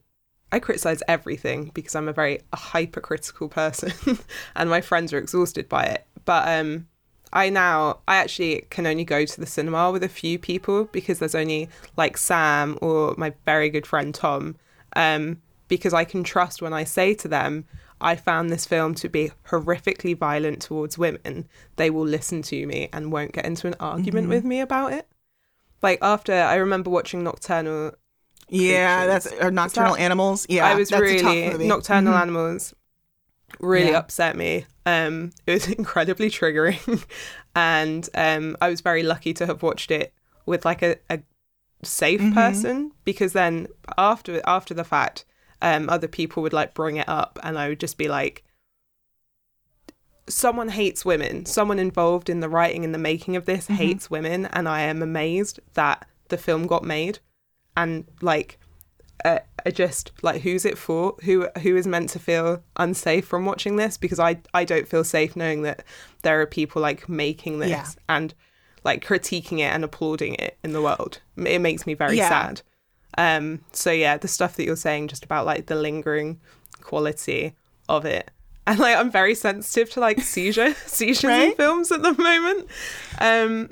[0.51, 4.17] I criticize everything because I'm a very hypercritical person,
[4.55, 6.07] and my friends are exhausted by it.
[6.23, 6.87] But um,
[7.33, 11.19] I now, I actually can only go to the cinema with a few people because
[11.19, 14.55] there's only like Sam or my very good friend Tom,
[14.95, 17.65] um, because I can trust when I say to them.
[18.01, 21.47] I found this film to be horrifically violent towards women.
[21.77, 25.07] They will listen to me and won't get into an argument with me about it
[25.81, 27.93] like after I remember watching Nocturnal,
[28.49, 29.31] Yeah, Creatures.
[29.31, 30.45] that's or nocturnal animals.
[30.49, 31.51] Yeah, I was really movie.
[31.57, 31.67] Mm-hmm.
[31.67, 32.73] Nocturnal Animals
[33.59, 33.97] really Yeah.
[33.99, 34.65] upset me.
[34.85, 37.05] Um, it was incredibly triggering,
[37.55, 40.13] and um, I was very lucky to have watched it
[40.45, 41.19] with like a, a
[41.83, 42.33] safe Mm-hmm.
[42.33, 43.67] person because then
[43.97, 45.25] after after the fact,
[45.65, 48.43] um, other people would like bring it up, and I would just be like.
[50.27, 51.45] Someone hates women.
[51.45, 53.75] Someone involved in the writing and the making of this Mm-hmm.
[53.75, 57.19] hates women, and I am amazed that the film got made.
[57.77, 58.57] And like,
[59.23, 61.15] uh, I just like who's it for?
[61.25, 63.97] Who who is meant to feel unsafe from watching this?
[63.97, 65.83] Because I I don't feel safe knowing that
[66.23, 67.85] there are people like making this Yeah.
[68.09, 68.33] and
[68.83, 71.19] like critiquing it and applauding it in the world.
[71.37, 72.29] It makes me very Yeah.
[72.29, 72.61] sad.
[73.17, 73.61] Um.
[73.71, 76.39] So yeah, the stuff that you're saying just about like the lingering
[76.81, 77.53] quality
[77.89, 78.31] of it.
[78.67, 82.67] And like I'm very sensitive to like seizure seizures in films at the moment.
[83.19, 83.69] Um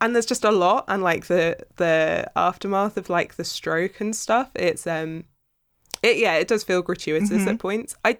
[0.00, 4.14] and there's just a lot and like the the aftermath of like the stroke and
[4.16, 5.24] stuff it's um
[6.02, 7.48] it yeah it does feel gratuitous Mm-hmm.
[7.48, 8.18] at points i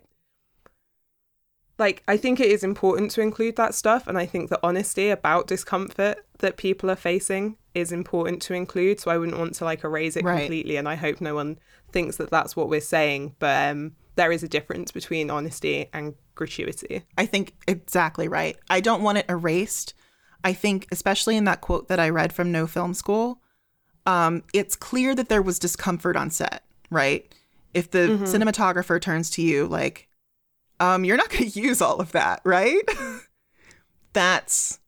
[1.79, 5.09] like i think it is important to include that stuff and i think the honesty
[5.11, 9.65] about discomfort that people are facing is important to include so i wouldn't want to
[9.65, 10.41] like erase it Right.
[10.41, 11.59] completely and i hope no one
[11.93, 16.15] thinks that that's what we're saying but um there is a difference between honesty and
[16.35, 18.57] gratuity I think exactly right.
[18.69, 19.95] I don't want it erased.
[20.43, 23.41] I think, especially in that quote that I read from No Film School,
[24.07, 27.33] um, it's clear that there was discomfort on set, right?
[27.75, 30.08] If the cinematographer turns to you like,
[30.81, 32.83] um, you're not going to use all of that, right?
[34.13, 34.79] That's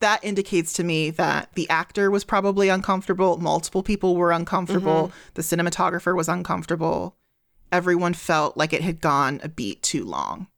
[0.00, 3.36] that indicates to me that the actor was probably uncomfortable.
[3.38, 5.12] Multiple people were uncomfortable.
[5.34, 7.16] The cinematographer was uncomfortable.
[7.70, 10.48] Everyone felt like it had gone a beat too long.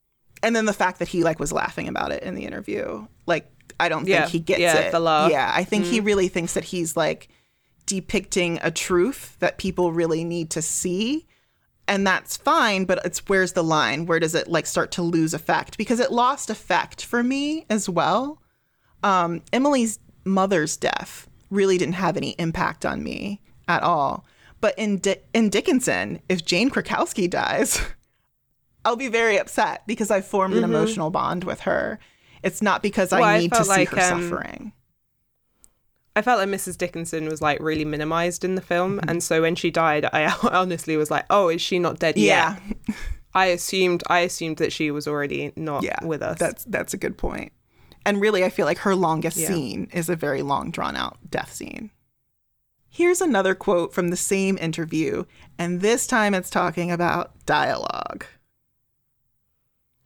[0.43, 3.51] And then the fact that he like was laughing about it in the interview, like
[3.79, 4.23] I don't Yeah.
[4.23, 4.93] think he gets Yeah, it.
[4.93, 5.31] the laugh.
[5.31, 7.29] Yeah, I think he really thinks that he's like
[7.87, 11.27] depicting a truth that people really need to see.
[11.87, 14.07] And that's fine, but it's where's the line?
[14.07, 15.77] Where does it like start to lose effect?
[15.77, 18.41] Because it lost effect for me as well.
[19.03, 24.25] Um, Emily's mother's death really didn't have any impact on me at all.
[24.61, 27.81] But in Di- in Dickinson, if Jane Krakowski dies,
[28.85, 31.99] I'll be very upset because I formed an emotional bond with her.
[32.43, 33.21] It's not because Mm-hmm.
[33.21, 34.73] Well, I I need to see like, her um, suffering.
[36.17, 36.79] I felt like Mrs.
[36.79, 39.09] Dickinson was like really minimized in the film, Mm-hmm.
[39.11, 42.57] and so when she died, I honestly was like, "Oh, is she not dead Yeah,
[42.87, 42.97] yet?"
[43.35, 46.39] I assumed I assumed that she was already not yeah, with us.
[46.39, 47.53] That's that's a good point.
[48.07, 49.49] And really, I feel like her longest Yeah.
[49.49, 51.91] scene is a very long, drawn out death scene.
[52.89, 55.25] Here's another quote from the same interview,
[55.59, 58.25] and this time it's talking about dialogue.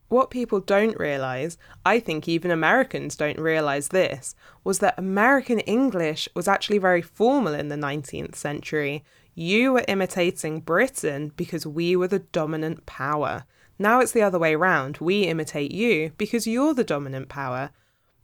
[0.08, 4.34] What people don't realize, I think even Americans don't realize this,
[4.64, 9.04] was that American English was actually very formal in the 19th century.
[9.34, 13.44] You were imitating Britain because we were the dominant power.
[13.78, 14.96] Now it's the other way round.
[14.98, 17.70] We imitate you because you're the dominant power.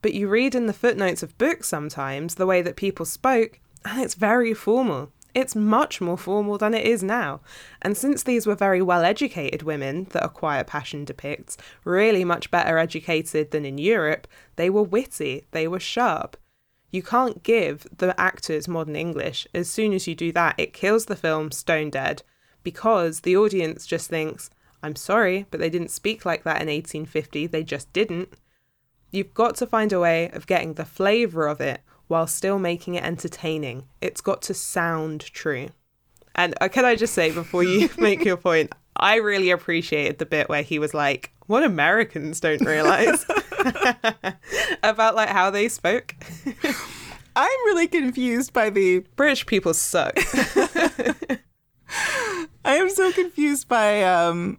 [0.01, 4.01] But you read in the footnotes of books sometimes the way that people spoke, and
[4.01, 5.13] it's very formal.
[5.35, 7.41] It's much more formal than it is now.
[7.83, 12.53] And since these were very well educated women that A Quiet Passion depicts, really much
[12.53, 16.37] better educated than in Europe, they were witty, they were sharp.
[16.93, 19.49] You can't give the actors modern English.
[19.53, 22.23] As soon as you do that, it kills the film stone dead
[22.63, 24.51] because the audience just thinks,
[24.85, 28.35] I'm sorry, but they didn't speak like that in 1850, they just didn't.
[29.11, 32.95] You've got to find a way of getting the flavour of it while still making
[32.95, 33.85] it entertaining.
[34.01, 35.69] It's got to sound true.
[36.35, 40.27] And uh, can I just say before you make your point, I really appreciated the
[40.27, 43.25] bit where he was like, "What Americans don't realize
[44.83, 46.15] about like how they spoke."
[47.37, 50.15] I'm really confused by the British people suck.
[52.65, 54.59] I am so confused by um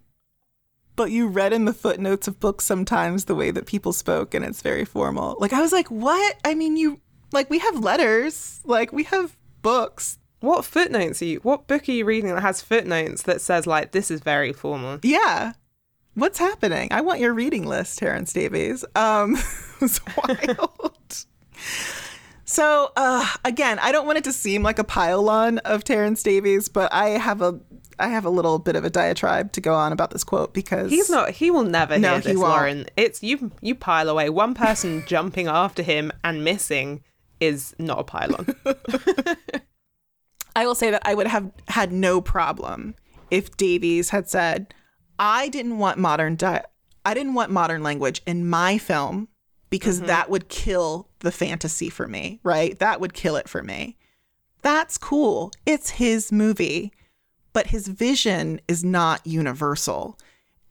[0.95, 4.45] but you read in the footnotes of books sometimes the way that people spoke and
[4.45, 5.35] it's very formal.
[5.39, 6.37] Like I was like, "What?
[6.45, 7.01] I mean, you
[7.35, 10.17] like we have letters, like we have books.
[10.39, 11.39] What footnotes are you?
[11.39, 14.99] What book are you reading that has footnotes that says like this is very formal?
[15.03, 15.53] Yeah.
[16.15, 16.87] What's happening?
[16.91, 18.85] I want your reading list, Terence Davies.
[18.95, 19.35] Um,
[19.81, 21.25] it's wild.
[22.45, 26.69] so uh, again, I don't want it to seem like a pile-on of Terence Davies,
[26.69, 27.59] but I have a
[27.97, 30.91] I have a little bit of a diatribe to go on about this quote because
[30.91, 31.31] He's not.
[31.31, 32.49] He will never No, hear this, won't.
[32.49, 32.85] Lauren.
[32.97, 33.51] It's you.
[33.61, 34.29] You pile away.
[34.29, 37.03] One person jumping after him and missing
[37.39, 38.55] is not a pylon.
[40.55, 42.95] I will say that I would have had no problem
[43.29, 44.73] if Davies had said,
[45.19, 46.63] "I didn't want modern di-
[47.03, 49.27] I didn't want modern language in my film
[49.69, 50.07] because mm-hmm.
[50.07, 52.77] that would kill the fantasy for me, right?
[52.79, 53.97] That would kill it for me."
[54.61, 55.51] That's cool.
[55.67, 56.91] It's his movie,
[57.53, 60.17] but his vision is not universal.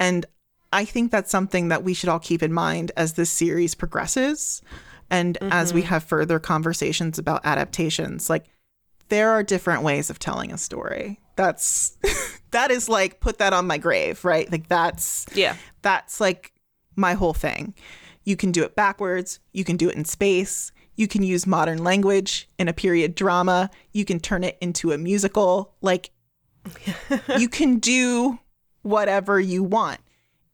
[0.01, 0.27] And
[0.73, 4.61] I think that's something that we should all keep in mind as this series progresses
[5.15, 5.91] and as we mm-hmm.
[5.91, 8.29] have further conversations about adaptations.
[8.29, 8.47] Like
[9.09, 11.21] there are different ways of telling a story.
[11.37, 11.97] That's
[12.51, 14.51] that is like put that on my grave, right?
[14.51, 15.57] Like that's yeah.
[15.83, 16.53] that's like
[16.97, 17.75] my whole thing.
[18.25, 21.85] You can do it backwards, you can do it in space, you can use modern
[21.85, 25.75] language in a period drama, you can turn it into a musical.
[25.81, 26.11] Like
[27.39, 28.39] you can do
[28.83, 30.01] whatever you want.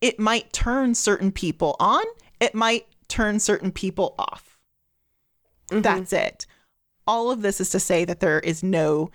[0.01, 2.05] It might turn certain people on,
[2.41, 4.50] it might turn certain people off.
[5.71, 6.47] That's it.
[7.07, 9.11] All of this is to say that there is no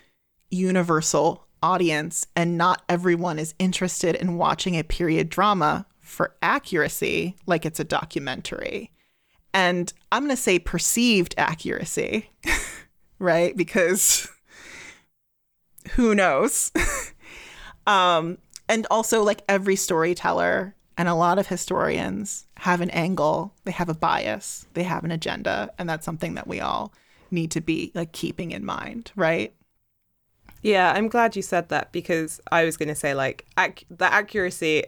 [0.50, 7.66] universal audience and not everyone is interested in watching a period drama for accuracy like
[7.66, 8.92] it's a documentary.
[9.54, 12.30] And I'm going to say perceived accuracy,
[13.20, 13.56] right?
[13.56, 14.30] Because
[15.92, 16.72] who knows?
[17.88, 18.38] um,
[18.68, 23.90] and also, like every storyteller and a lot of historians have an angle, they have
[23.90, 26.94] a bias, they have an agenda, and that's something that we all
[27.32, 29.54] need to be like keeping in mind, right?
[30.62, 34.12] Yeah, I'm glad you said that because I was going to say like ac- the
[34.12, 34.84] accuracy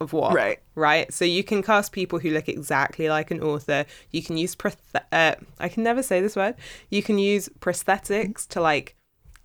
[0.00, 0.58] of what, Right.
[0.74, 1.12] Right.
[1.12, 3.84] So you can cast people who look exactly like an author.
[4.10, 4.76] You can use prothe-
[5.12, 6.54] uh, I can never say this word.
[6.88, 8.96] You can use prosthetics to like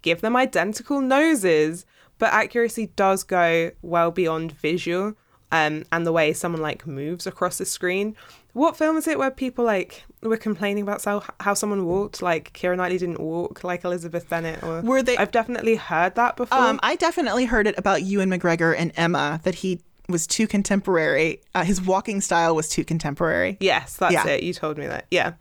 [0.01, 1.85] give them identical noses,
[2.19, 5.15] but accuracy does go well beyond visual.
[5.51, 8.15] Um, and the way someone like moves across the screen.
[8.53, 12.21] What film is it where people like were complaining about how, how someone walked?
[12.21, 16.35] Like Keira Knightley didn't walk like Elizabeth Bennet, or Were they- I've definitely heard that
[16.35, 16.57] before.
[16.57, 21.41] Um, I definitely heard it about Ewan McGregor and Emma that he was too contemporary.
[21.53, 23.57] Uh, his walking style was too contemporary.
[23.59, 24.27] Yes, that's Yeah.
[24.27, 24.43] it.
[24.43, 25.05] You told me that.
[25.11, 25.33] Yeah.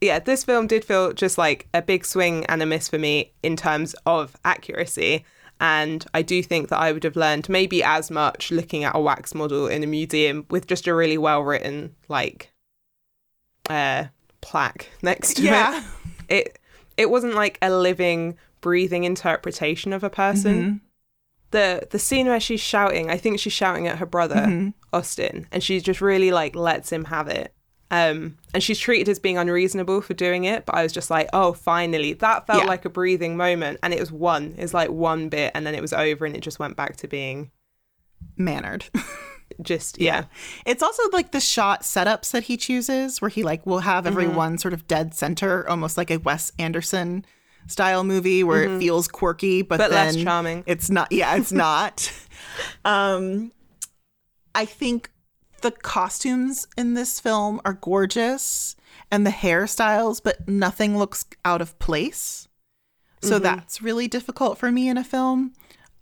[0.00, 3.32] Yeah, this film did feel just like a big swing and a miss for me
[3.42, 5.24] in terms of accuracy.
[5.60, 9.00] And I do think that I would have learned maybe as much looking at a
[9.00, 12.50] wax model in a museum with just a really well written, like,
[13.70, 14.04] uh,
[14.40, 15.82] plaque next to Yeah.
[16.28, 16.34] it.
[16.48, 16.58] It
[16.96, 20.80] it wasn't like a living, breathing interpretation of a person.
[21.52, 25.62] The the scene where she's shouting, I think she's shouting at her brother, Austin, and
[25.62, 27.54] she just really like lets him have it.
[27.90, 31.28] Um, and she's treated as being unreasonable for doing it, but I was just like,
[31.32, 32.68] oh, finally, that felt Yeah.
[32.68, 35.80] like a breathing moment, and it was one, it's like one bit, and then it
[35.80, 37.52] was over, and it just went back to being
[38.36, 38.86] Mannered.
[39.62, 40.24] just yeah,
[40.66, 44.58] It's also like the shot setups that he chooses, where he like will have everyone
[44.58, 47.24] sort of dead center, almost like a Wes Anderson
[47.68, 50.64] style movie, where it feels quirky, but, But less charming.
[50.66, 51.12] It's not.
[51.12, 52.12] Yeah, it's not.
[52.84, 53.52] um,
[54.54, 55.10] I think
[55.62, 58.76] the costumes in this film are gorgeous,
[59.10, 62.48] and the hairstyles, but nothing looks out of place.
[63.22, 63.44] So mm-hmm.
[63.44, 65.52] that's really difficult for me in a film.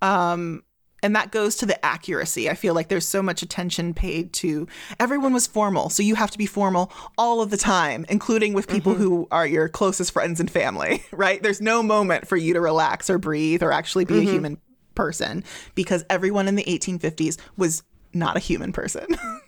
[0.02, 0.62] Um,
[1.02, 2.48] and that goes to the accuracy.
[2.48, 4.66] I feel like there's so much attention paid to
[4.98, 5.90] everyone was formal.
[5.90, 9.02] So you have to be formal all of the time, including with people mm-hmm.
[9.02, 11.42] who are your closest friends and family, right?
[11.42, 14.32] There's no moment for you to relax or breathe or actually be a mm-hmm.
[14.32, 14.60] human
[14.94, 15.44] person
[15.74, 17.82] because everyone in the 1850s was
[18.14, 19.06] not a human person.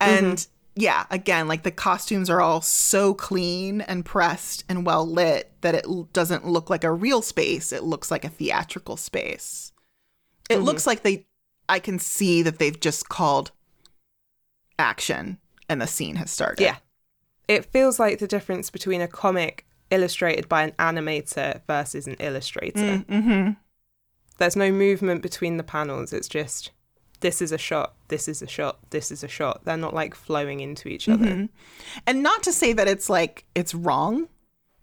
[0.00, 0.24] Mm-hmm.
[0.24, 0.46] and
[0.76, 5.74] yeah, again, like the costumes are all so clean and pressed and well lit that
[5.74, 7.72] it doesn't look like a real space.
[7.72, 9.72] It looks like a theatrical space.
[10.48, 10.64] It mm-hmm.
[10.64, 11.26] looks like they,
[11.68, 13.50] I can see that they've just called
[14.78, 15.38] action
[15.68, 16.62] and the scene has started.
[16.62, 16.76] Yeah.
[17.48, 22.78] It feels like the difference between a comic illustrated by an animator versus an illustrator.
[22.78, 23.50] Mm, mm-hmm.
[24.38, 26.12] There's no movement between the panels.
[26.12, 26.70] It's just
[27.20, 29.64] this is a shot, this is a shot, this is a shot.
[29.64, 31.26] They're not like flowing into each other.
[31.26, 31.46] Mm-hmm.
[32.06, 34.28] And not to say that it's like it's wrong,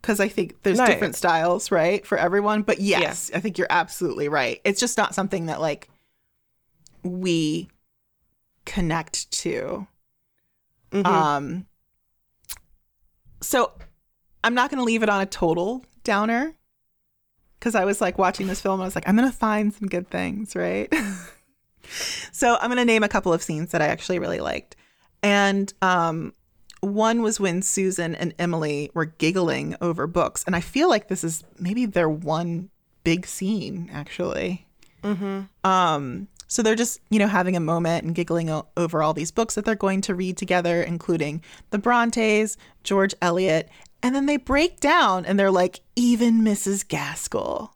[0.02, 0.86] because I think there's No.
[0.86, 2.62] different styles, right, for everyone.
[2.62, 4.62] But yes, I think you're absolutely right.
[4.64, 5.90] It's just not something that like
[7.04, 7.70] we
[8.66, 9.88] connect to.
[10.92, 11.06] Mhm.
[11.06, 11.66] Um.
[13.42, 13.72] So,
[14.44, 16.54] I'm not going to leave it on a total downer,
[17.60, 18.76] because I was like watching this film.
[18.76, 20.92] and I was like, I'm going to find some good things, right?
[22.38, 24.76] so I'm going to name a couple of scenes that I actually really liked,
[25.24, 26.34] and um,
[26.82, 31.24] one was when Susan and Emily were giggling over books, and I feel like this
[31.24, 32.70] is maybe their one
[33.04, 34.68] big scene actually.
[35.64, 39.32] Um, so they're just, you know, having a moment and giggling o- over all these
[39.32, 43.70] books that they're going to read together, including the Brontes, George Eliot,
[44.04, 46.88] and then they break down and they're like, even Mrs.
[46.88, 47.74] Gaskell.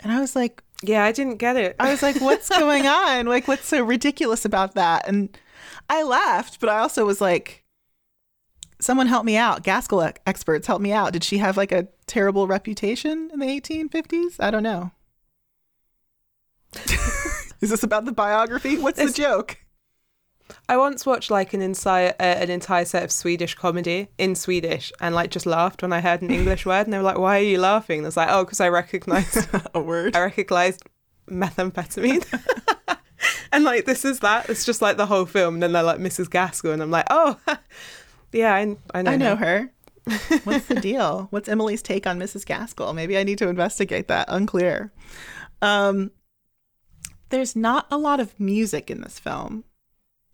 [0.00, 1.76] And I was like, Yeah, I didn't get it.
[1.78, 3.26] I was like, what's going on?
[3.26, 5.06] Like, what's so ridiculous about that?
[5.08, 5.36] And
[5.88, 7.64] I laughed, but I also was like,
[8.80, 9.62] someone help me out.
[9.62, 11.12] Gaskell experts help me out.
[11.12, 14.36] Did she have like a terrible reputation in the 1850s?
[14.40, 14.90] I don't know.
[17.60, 18.76] Is this about the biography?
[18.78, 19.58] What's the joke?
[20.68, 24.92] I once watched like an entire uh, an entire set of Swedish comedy in Swedish
[25.00, 27.38] and like just laughed when I heard an English word and they were like, "Why
[27.38, 30.16] are you laughing?" And I was like, "Oh, because I recognized a word.
[30.16, 30.82] I recognized
[31.28, 32.24] methamphetamine."
[33.52, 34.48] and like this is that.
[34.48, 35.54] It's just like the whole film.
[35.54, 36.30] And then they're like Mrs.
[36.30, 37.38] Gaskell, and I'm like, "Oh,
[38.32, 39.70] yeah, I, I know." I know her."
[40.06, 40.38] her.
[40.44, 41.28] What's the deal?
[41.30, 42.44] What's Emily's take on Mrs.
[42.44, 42.92] Gaskell?
[42.92, 44.26] Maybe I need to investigate that.
[44.28, 44.92] Unclear.
[45.60, 46.10] Um,
[47.28, 49.64] there's not a lot of music in this film.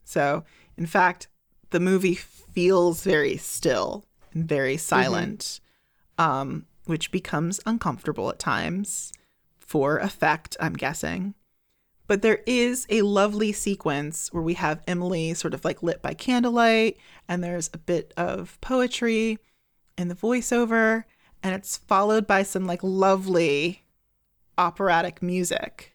[0.09, 0.45] So,
[0.79, 1.29] in fact,
[1.69, 5.61] the movie feels very still and very silent,
[6.17, 9.13] um, which becomes uncomfortable at times
[9.59, 11.35] for effect, I'm guessing.
[12.07, 16.15] But there is a lovely sequence where we have Emily sort of like lit by
[16.15, 16.97] candlelight,
[17.29, 19.37] and there's a bit of poetry
[19.99, 21.05] in the voiceover,
[21.43, 23.85] and it's followed by some like lovely
[24.57, 25.93] operatic music.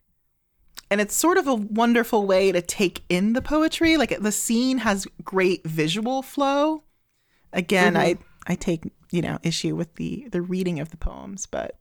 [0.94, 3.98] And it's sort of a wonderful way to take in the poetry.
[3.98, 6.84] Like the scene has great visual flow.
[7.52, 11.80] Again, I I take, you know, issue with the the reading of the poems, but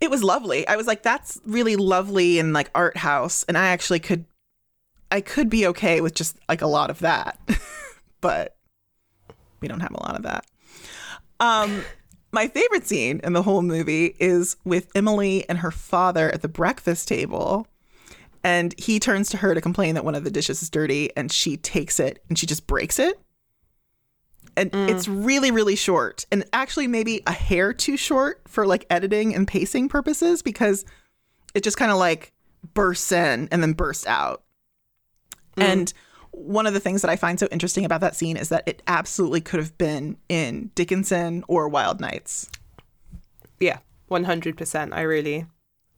[0.00, 0.66] it was lovely.
[0.66, 3.42] I was like, that's really lovely and like art house.
[3.42, 4.24] And I actually could,
[5.10, 7.38] I could be okay with just like a lot of that,
[8.22, 8.56] but
[9.60, 10.46] we don't have a lot of that.
[11.40, 11.84] Um,
[12.34, 16.48] my favorite scene in the whole movie is with Emily and her father at the
[16.48, 17.66] breakfast table.
[18.42, 21.32] And he turns to her to complain that one of the dishes is dirty, and
[21.32, 23.18] she takes it and she just breaks it.
[24.56, 24.88] And mm.
[24.88, 29.48] it's really, really short, and actually maybe a hair too short for like editing and
[29.48, 30.84] pacing purposes because
[31.54, 32.32] it just kind of like
[32.74, 34.42] bursts in and then bursts out.
[35.56, 35.94] And mm.
[36.36, 38.82] One of the things that I find so interesting about that scene is that it
[38.86, 42.50] absolutely could have been in Dickinson or Wild Nights.
[43.60, 43.78] Yeah,
[44.08, 44.92] one hundred percent.
[44.92, 45.46] I really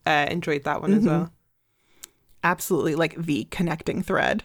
[0.04, 1.32] uh, enjoyed that one as well.
[2.44, 4.44] Absolutely like the connecting thread.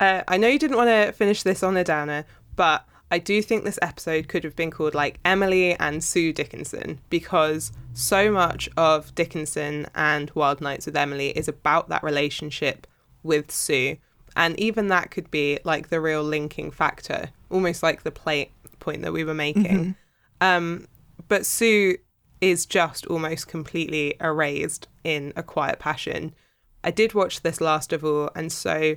[0.00, 2.24] Uh, I know you didn't want to finish this on a downer,
[2.56, 7.00] but I do think this episode could have been called like Emily and Sue Dickinson
[7.10, 12.86] because so much of Dickinson and Wild Nights with Emily is about that relationship
[13.22, 13.98] with Sue.
[14.36, 19.02] And even that could be like the real linking factor, almost like the play point
[19.02, 19.94] that we were making.
[20.40, 20.86] Um,
[21.28, 21.96] but Sue
[22.40, 26.34] is just almost completely erased in A Quiet Passion.
[26.82, 28.96] I did watch this last of all, and so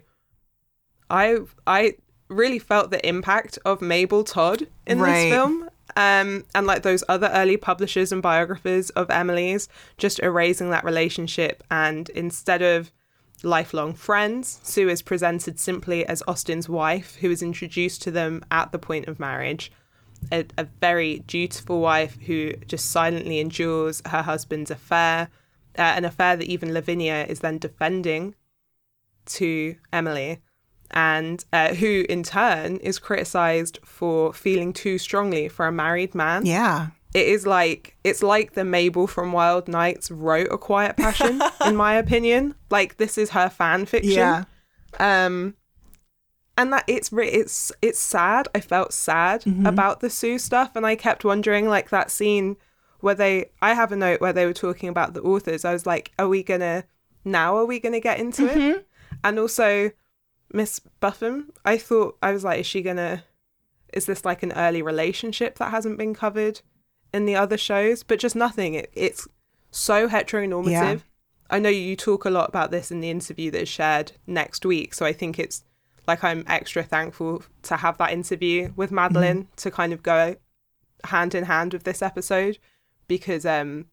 [1.10, 1.94] I I
[2.28, 5.14] really felt the impact of Mabel Todd in Right.
[5.14, 5.70] this film.
[5.96, 11.64] Um, and like those other early publishers and biographers of Emily's, just erasing that relationship.
[11.72, 12.92] And instead of
[13.44, 18.72] lifelong friends, Sue is presented simply as Austin's wife, who is introduced to them at
[18.72, 19.72] the point of marriage.
[20.32, 25.30] a, a very dutiful wife who just silently endures her husband's affair,
[25.78, 28.36] uh, an affair that even Lavinia is then defending
[29.26, 30.40] to Emily,
[30.92, 36.46] and uh, who in turn is criticized for feeling too strongly for a married man.
[36.46, 36.88] Yeah.
[37.14, 41.76] It is like it's like the Mabel from Wild Nights wrote A Quiet Passion, in
[41.76, 42.56] my opinion.
[42.70, 44.12] Like this is her fan fiction.
[44.12, 44.44] Yeah.
[45.00, 45.56] Um,
[46.58, 48.48] and that it's it's it's sad.
[48.54, 52.58] I felt sad about the Sue stuff, and I kept wondering, like that scene
[53.00, 53.52] where they.
[53.62, 55.64] I have a note where they were talking about the authors.
[55.66, 56.84] I was like, are we gonna
[57.24, 57.56] now?
[57.58, 58.88] Are we gonna get into it?
[59.24, 59.92] And also,
[60.52, 61.50] Miss Buffam.
[61.64, 63.24] I thought I was like, is she gonna?
[63.94, 66.62] Is this like an early relationship that hasn't been covered
[67.14, 68.04] in the other shows?
[68.04, 68.76] But just nothing.
[68.76, 69.28] It, it's
[69.72, 70.72] so heteronormative.
[70.72, 70.98] Yeah.
[71.50, 74.66] I know you talk a lot about this in the interview that is shared next
[74.66, 74.94] week.
[74.94, 75.64] So I think it's
[76.08, 80.36] like I'm extra thankful to have that interview with Madeleine to kind of go
[81.06, 82.58] hand in hand with this episode
[83.08, 83.86] because um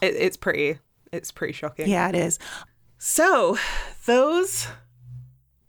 [0.00, 0.78] it, it's pretty
[1.12, 1.88] it's pretty shocking.
[1.88, 2.38] Yeah, it is.
[2.98, 3.58] So,
[4.06, 4.68] those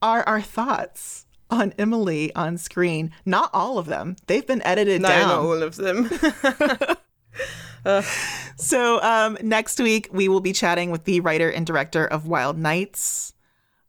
[0.01, 3.11] are our thoughts on Emily on screen.
[3.25, 4.15] Not all of them.
[4.27, 5.27] They've been edited No, down.
[5.27, 6.09] not all of them.
[8.55, 12.57] So, um, next week we will be chatting with the writer and director of Wild
[12.57, 13.33] Nights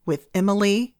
[0.05, 0.95] with Emily.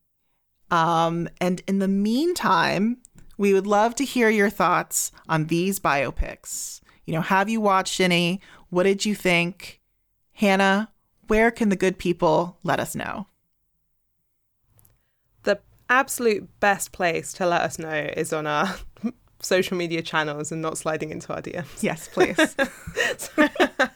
[0.71, 2.99] Um, and in the meantime,
[3.37, 6.81] we would love to hear your thoughts on these biopics.
[7.05, 8.41] You know, have you watched any?
[8.71, 9.81] What did you think?
[10.35, 10.91] Hannah,
[11.27, 13.27] where can the good people let us know?
[15.89, 18.77] Absolute best place to let us know is on our
[19.41, 21.83] social media channels and not sliding into our DMs.
[21.83, 22.57] Yes, please.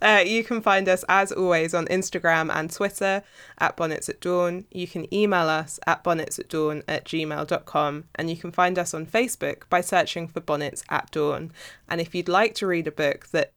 [0.00, 3.22] Uh, you can find us as always on Instagram and Twitter
[3.58, 4.64] at Bonnets at Dawn.
[4.70, 8.94] You can email us at bonnets at dawn at gmail.com and you can find us
[8.94, 11.50] on Facebook by searching for Bonnets at Dawn.
[11.88, 13.52] And if you'd like to read a book that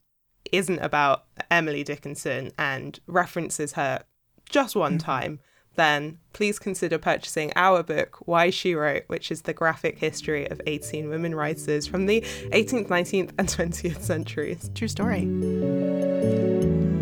[0.52, 4.04] isn't about Emily Dickinson and references her
[4.50, 5.40] just one time,
[5.76, 10.62] then please consider purchasing our book, Why She Wrote, which is the graphic history of
[10.66, 14.70] 18 women writers from the 18th, 19th, and 20th centuries.
[14.76, 15.22] True story.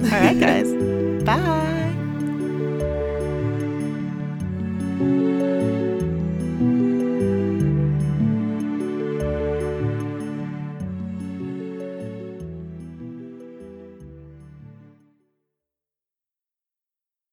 [0.03, 0.73] All right, guys.
[1.25, 1.78] Bye.